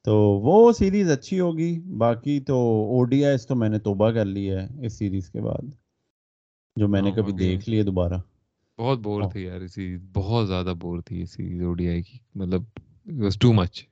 [0.04, 4.24] تو وہ سیریز اچھی ہوگی باقی تو او ڈی آئی تو میں نے توبہ کر
[4.24, 5.70] لی ہے اس سیریز کے بعد
[6.76, 8.18] جو میں نے ہاں، کبھی دیکھ لیے دوبارہ۔
[8.78, 12.62] بہت بور تھی یار اسی بہت زیادہ بور تھی اسی اوڈی آئی کی مطلب
[13.06, 13.82] was too much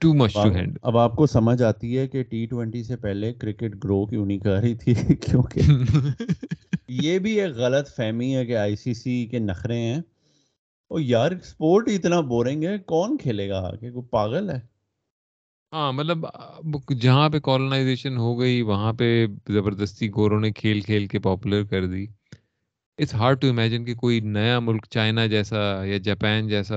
[0.00, 3.32] too much to hand اب آپ کو سمجھ آتی ہے کہ ٹی ٹوینٹی سے پہلے
[3.32, 5.60] کرکٹ گرو کیوں نہیں کر رہی تھی؟ کیونکہ
[6.88, 10.00] یہ بھی ایک غلط فہمی ہے کہ آئی سی سی کے نخرے ہیں۔
[10.90, 14.60] اور یار سپورٹ اتنا بورنگ ہے، کون کھیلے گا آگے؟ کوئی پاگل ہے؟
[15.72, 16.18] ہاں مطلب
[17.00, 21.86] جہاں پہ کالونائزیشن ہو گئی، وہاں پہ زبردستی گوروں نے کھیل کھیل کے پاپولر کر
[21.86, 22.06] دی۔
[22.98, 26.76] اٹس ہارڈ ٹو امیجن کہ کوئی نیا ملک چائنا جیسا یا جاپان جیسا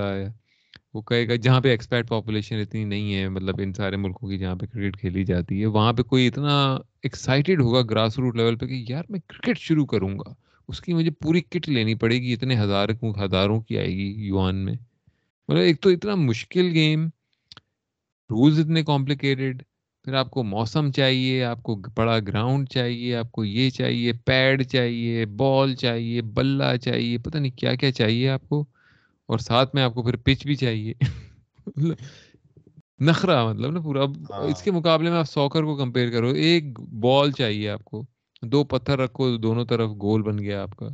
[0.94, 4.38] وہ کہے گا جہاں پہ ایکسپیکٹ پاپولیشن اتنی نہیں ہے مطلب ان سارے ملکوں کی
[4.38, 8.56] جہاں پہ کرکٹ کھیلی جاتی ہے۔ وہاں پہ کوئی اتنا ایکسائٹیڈ ہوگا گراس روٹ لیول
[8.56, 12.22] پہ کہ یار میں کرکٹ شروع کروں گا۔ اس کی مجھے پوری کٹ لینی پڑے
[12.22, 12.88] گی اتنے ہزار
[13.24, 14.74] ہزاروں کی آئے گی یوان میں۔
[15.48, 17.06] مطلب ایک تو اتنا مشکل گیم
[18.30, 19.62] رولز اتنے کمپلیکیٹڈ
[20.04, 24.68] پھر آپ کو موسم چاہیے آپ کو بڑا گراؤنڈ چاہیے آپ کو یہ چاہیے پیڈ
[24.68, 28.64] چاہیے بال چاہیے بلہ چاہیے پتہ نہیں کیا کیا چاہیے آپ کو۔
[29.26, 30.94] اور ساتھ میں آپ کو پھر پچ بھی چاہیے۔
[33.00, 36.80] نخرا مطلب نا پورا۔ اب اس کے مقابلے میں آپ سوکر کو کمپیئر کرو ایک
[36.80, 38.04] بال چاہیے آپ کو۔
[38.44, 40.88] دو پتھر رکھو، دونوں طرف گول بن گیا آپ کا۔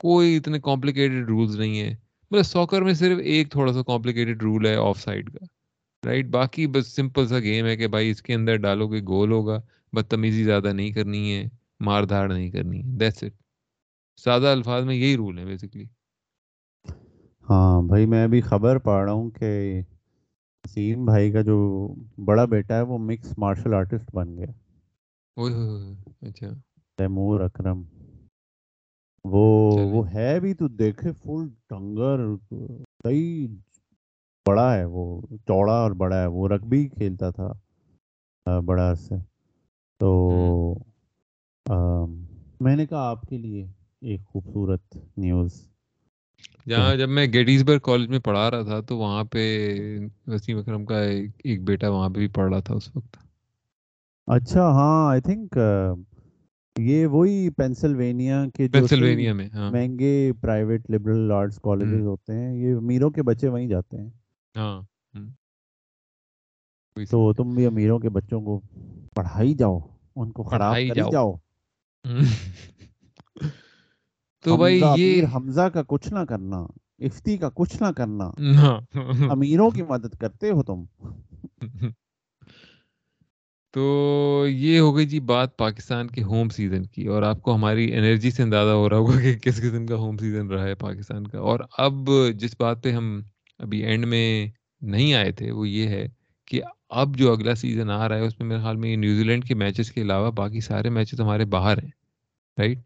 [0.00, 1.96] کوئی اتنے کمپلیکیٹڈ رولز نہیں ہے
[2.30, 5.44] مطلب سوکر میں صرف ایک تھوڑا سا کمپلیکیٹڈ رول ہے آف سائڈ کا۔
[6.02, 9.32] رائٹ باقی بس سمپل سا گیم ہے کہ بھائی اس کے اندر ڈالو گے گول
[9.32, 9.60] ہوگا،
[9.92, 11.44] بدتمیزی زیادہ نہیں کرنی ہے،
[11.80, 13.32] مار دھاڑ نہیں کرنی ہے۔ دیٹس اٹ
[14.16, 15.84] سادہ الفاظ میں یہی رول ہے بیسکلی
[17.48, 19.80] ہاں بھائی میں ابھی خبر پا رہا ہوں کہ
[20.64, 21.56] وسیم بھائی کا جو
[22.24, 24.46] بڑا بیٹا ہے وہ مکس مارشل آرٹسٹ بن گیا۔
[26.26, 26.48] اچھا۔
[26.98, 27.78] تیمور اکرم۔
[29.24, 29.44] وہ
[29.92, 32.18] وہ ہے بھی تو دیکھے فل ٹنگر
[33.04, 33.24] کئی
[34.46, 35.04] بڑا ہے وہ
[35.48, 37.52] چوڑا اور بڑا ہے۔ وہ رگبی کھیلتا تھا
[38.66, 39.14] بڑا عرصے۔
[40.00, 40.10] تو
[42.60, 43.64] میں نے کہا آپ کے لیے
[44.02, 44.84] ایک خوبصورت
[45.16, 45.52] نیوز۔
[46.68, 49.42] جہاں جب میں گیٹیز برگ کالج میں پڑھا رہا تھا تو وہاں پہ
[50.26, 51.00] وسیم اکرم کا
[51.44, 53.16] ایک بیٹا وہاں پہ بھی پڑھ رہا تھا اس وقت۔
[54.28, 55.58] اچھا ہاں آئی تھنک
[56.76, 62.74] یہ وہی پینسلوینیا کے پینسلوینیا میں ہاں۔ مہنگے پرائیویٹ لبرل آرٹس کالجز ہوتے ہیں یہ
[62.74, 64.10] امیروں کے بچے وہیں جاتے ہیں۔
[64.54, 64.80] ہاں
[67.06, 68.60] تو تم بھی امیروں کے بچوں کو
[69.14, 69.78] پڑھائی جاؤ
[70.16, 71.32] ان کو خراب کری جاؤ۔
[74.44, 76.66] تو بھائی یہ حمزہ کا کچھ نہ کرنا
[76.98, 78.30] افتی کا کچھ نہ کرنا۔
[79.30, 80.84] امیروں کی مدد کرتے ہو تم۔
[83.74, 83.84] تو
[84.48, 88.30] یہ ہو گئی جی بات پاکستان کے ہوم سیزن کی اور آپ کو ہماری انرجی
[88.30, 91.38] سے اندازہ ہو رہا ہوگا کہ کس قسم کا ہوم سیزن رہا ہے پاکستان کا
[91.38, 93.22] اور اب جس بات پہ ہم
[93.58, 94.46] ابھی اینڈ میں
[94.82, 96.06] نہیں آئے تھے وہ یہ ہے
[96.46, 99.44] کہ اب جو اگلا سیزن آ رہا ہے اس میں میرے خیال میں نیوزی لینڈ
[99.44, 101.90] کے میچز کے علاوہ باقی سارے میچز ہمارے باہر ہیں
[102.58, 102.78] رائٹ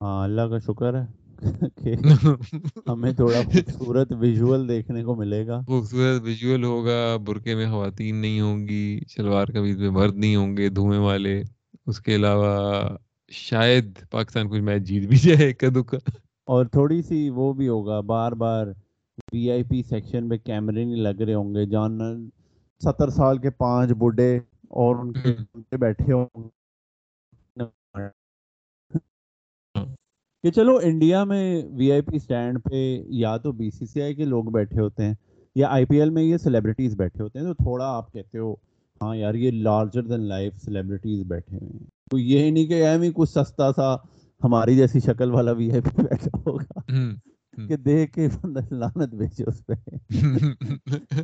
[0.00, 1.25] ہاں اللہ کا شکر ہے۔
[2.88, 8.40] ہمیں تھوڑا خوبصورت ویژول دیکھنے کو ملے گا۔ خوبصورت ویژول ہوگا برقے میں خواتین نہیں
[8.40, 11.42] ہوں گی شلوار قمیض میں مرد نہیں ہوں گے دھوئیں والے۔
[11.86, 12.52] اس کے علاوہ
[13.32, 15.98] شاید پاکستان کچھ میچ جیت بھی جائے ایک دکا
[16.48, 18.66] اور تھوڑی سی وہ بھی ہوگا بار بار
[19.32, 21.98] وی آئی پی سیکشن میں کیمرے نہیں لگ رہے ہوں گے۔ جان
[22.80, 24.36] ستر سال کے پانچ بڈھے
[24.72, 26.48] اور ان کے بیٹھے ہوں
[30.46, 34.14] کہ چلو انڈیا میں وی آئی پی اسٹینڈ پہ یا تو بی سی سی آئی
[34.14, 35.14] کے لوگ بیٹھے ہوتے ہیں
[35.56, 38.52] یا آئی پی ایل میں یہ سیلیبریٹیز بیٹھے ہوتے ہیں تو تھوڑا آپ کہتے ہو
[39.00, 43.02] ہاں یار یہ لارجر دین لائف سیلیبریٹیز بیٹھے ہوئے ہیں۔ تو یہ نہیں کہ ایم
[43.02, 43.94] ہی کچھ سستا سا
[44.40, 46.80] ہماری جیسی شکل والا وی آئی پی بیٹھا ہوگا۔
[47.68, 48.28] کہ دیکھ کے
[48.70, 49.74] لانت بیچے اس پہ۔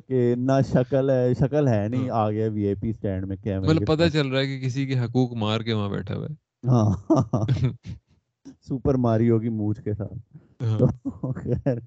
[0.08, 3.68] کہ نہ شکل ہے شکل ہے نہیں آ گیا وی آئی پی اسٹینڈ میں کیمرے
[3.68, 6.34] مطلب پتہ چل رہا ہے کہ کسی کے حقوق مار کے وہاں بیٹھا ہوا ہے۔
[6.68, 7.44] ہاں۔
[8.60, 10.36] سپر ماریو کی مونچھ کے ساتھ۔
[10.78, 10.86] تو
[11.32, 11.78] خیر۔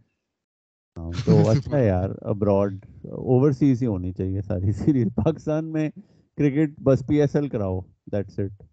[1.26, 5.90] تو اچھا یار ابراڈ اوورسیز ہی ہونی چاہیے ساری سیریز پاکستان میں
[6.38, 7.80] کرکٹ بس پی ایس ایل کراؤ
[8.12, 8.64] دیٹس اٹ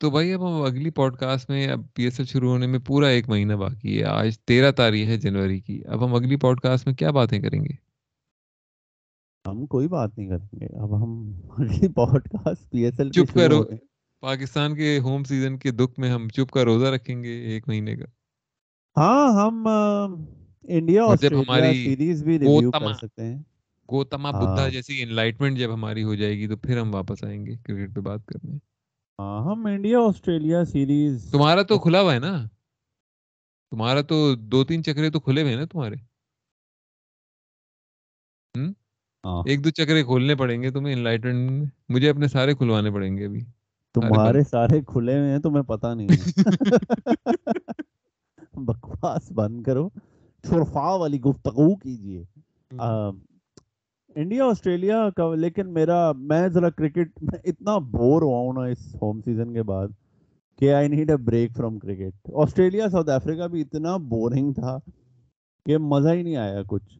[0.00, 2.78] تو بھائی اب ہم اگلی پوڈ کاسٹ میں اب پی ایس ایل شروع ہونے میں
[2.78, 6.60] پورا ایک مہینہ باقی ہے۔ آج تیرہ تاریخ ہے جنوری کی۔ اب ہم اگلی پوڈ
[6.60, 7.74] کاسٹ میں کیا باتیں کریں گے؟
[9.48, 11.12] ہم کوئی بات نہیں کریں گے۔ اب ہم
[11.58, 13.62] اگلی podcast P S L چپ کرو۔
[14.24, 17.96] پاکستان کے ہوم سیزن کے دکھ میں ہم چپ کا روزہ رکھیں گے ایک مہینے
[17.96, 18.04] کا۔
[18.96, 19.66] ہاں ہم
[20.68, 23.38] انڈیا آسٹریلیا سیریز بھی ریویو کر سکتے ہیں۔
[23.88, 27.56] گوتما بدھا جیسی انلائٹمنٹ جب ہماری ہو جائے گی تو پھر ہم واپس آئیں گے
[27.56, 28.58] کرکٹ پہ بات کرنے۔
[29.18, 32.32] ہاں ہم انڈیا آسٹریلیا سیریز تمہارا تو کھلا ہوا ہے نا؟
[33.72, 35.96] تمہارا تو دو تین چکرے تو کھلے ہوئے نا تمہارے؟
[39.44, 43.40] ایک دو چکرے کھولنے پڑیں گے تمہیں انلائٹمنٹ مجھے اپنے سارے کھلوانے پڑیں گے ابھی۔
[43.94, 46.08] تمہارے سارے کھلے ہوئے ہیں تمہیں پتہ نہیں
[48.54, 49.88] بکواس بند کرو۔
[50.44, 52.24] شرفا والی گفتگو کیجیے
[54.16, 58.94] انڈیا آسٹریلیا کا لیکن میرا میں ذرا کرکٹ میں اتنا بور ہوا ہوں نا اس
[58.94, 59.88] ہوم سیزن کے بعد
[60.58, 64.78] کہ I need a break from cricket Australia South Africa بھی اتنا بورنگ تھا
[65.66, 66.98] کہ مزہ ہی نہیں آیا کچھ۔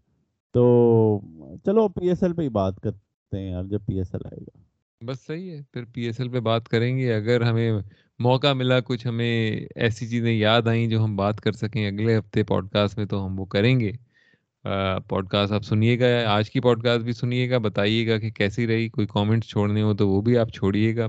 [0.55, 1.21] تو
[1.65, 4.41] چلو پی ایس ایل پہ ہی بات کرتے ہیں یار جب پی ایس ایل آئے
[4.41, 4.64] گا۔
[5.07, 7.71] بس صحیح ہے پھر پی ایس ایل پہ بات کریں گے۔ اگر ہمیں
[8.19, 12.43] موقع ملا کچھ ہمیں ایسی چیزیں یاد آئیں جو ہم بات کر سکیں اگلے ہفتے
[12.45, 13.93] پوڈ کاسٹ میں تو ہم وہ کریں گے۔
[15.09, 18.31] پوڈ کاسٹ آپ سنیے گا آج کی پوڈ کاسٹ بھی سنیے گا بتائیے گا کہ
[18.31, 21.07] کیسی رہی۔ کوئی کامنٹس چھوڑنے ہو تو وہ بھی آپ چھوڑیے گا۔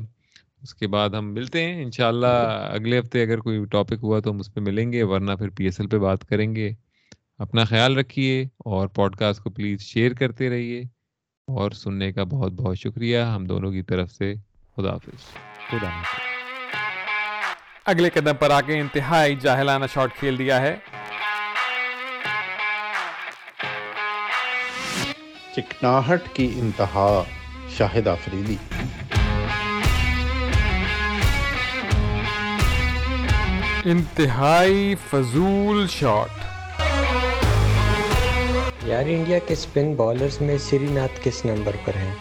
[0.62, 2.34] اس کے بعد ہم ملتے ہیں۔ انشاءاللہ
[2.72, 5.64] اگلے ہفتے اگر کوئی ٹاپک ہوا تو ہم اس پہ ملیں گے ورنہ پھر پی
[5.66, 6.70] ایس ایل پہ بات کریں گے۔
[7.38, 10.84] اپنا خیال رکھیے اور پوڈ کاسٹ کو پلیز شیئر کرتے رہیے۔
[11.48, 14.34] اور سننے کا بہت بہت شکریہ۔ ہم دونوں کی طرف سے
[14.76, 15.34] خدا حافظ۔
[15.70, 16.20] خدا حافظ۔
[17.86, 20.76] اگلے قدم پر آ کے انتہائی جاہلانہ شاٹ کھیل دیا ہے۔
[25.56, 27.24] چکناہٹ کی انتہا
[27.78, 28.56] شاہد آفریدی
[33.86, 36.55] انتہائی فضول شاٹ۔
[38.86, 42.14] یار انڈیا کے اسپن بالرز میں سری ناتھ کس نمبر پر ہیں؟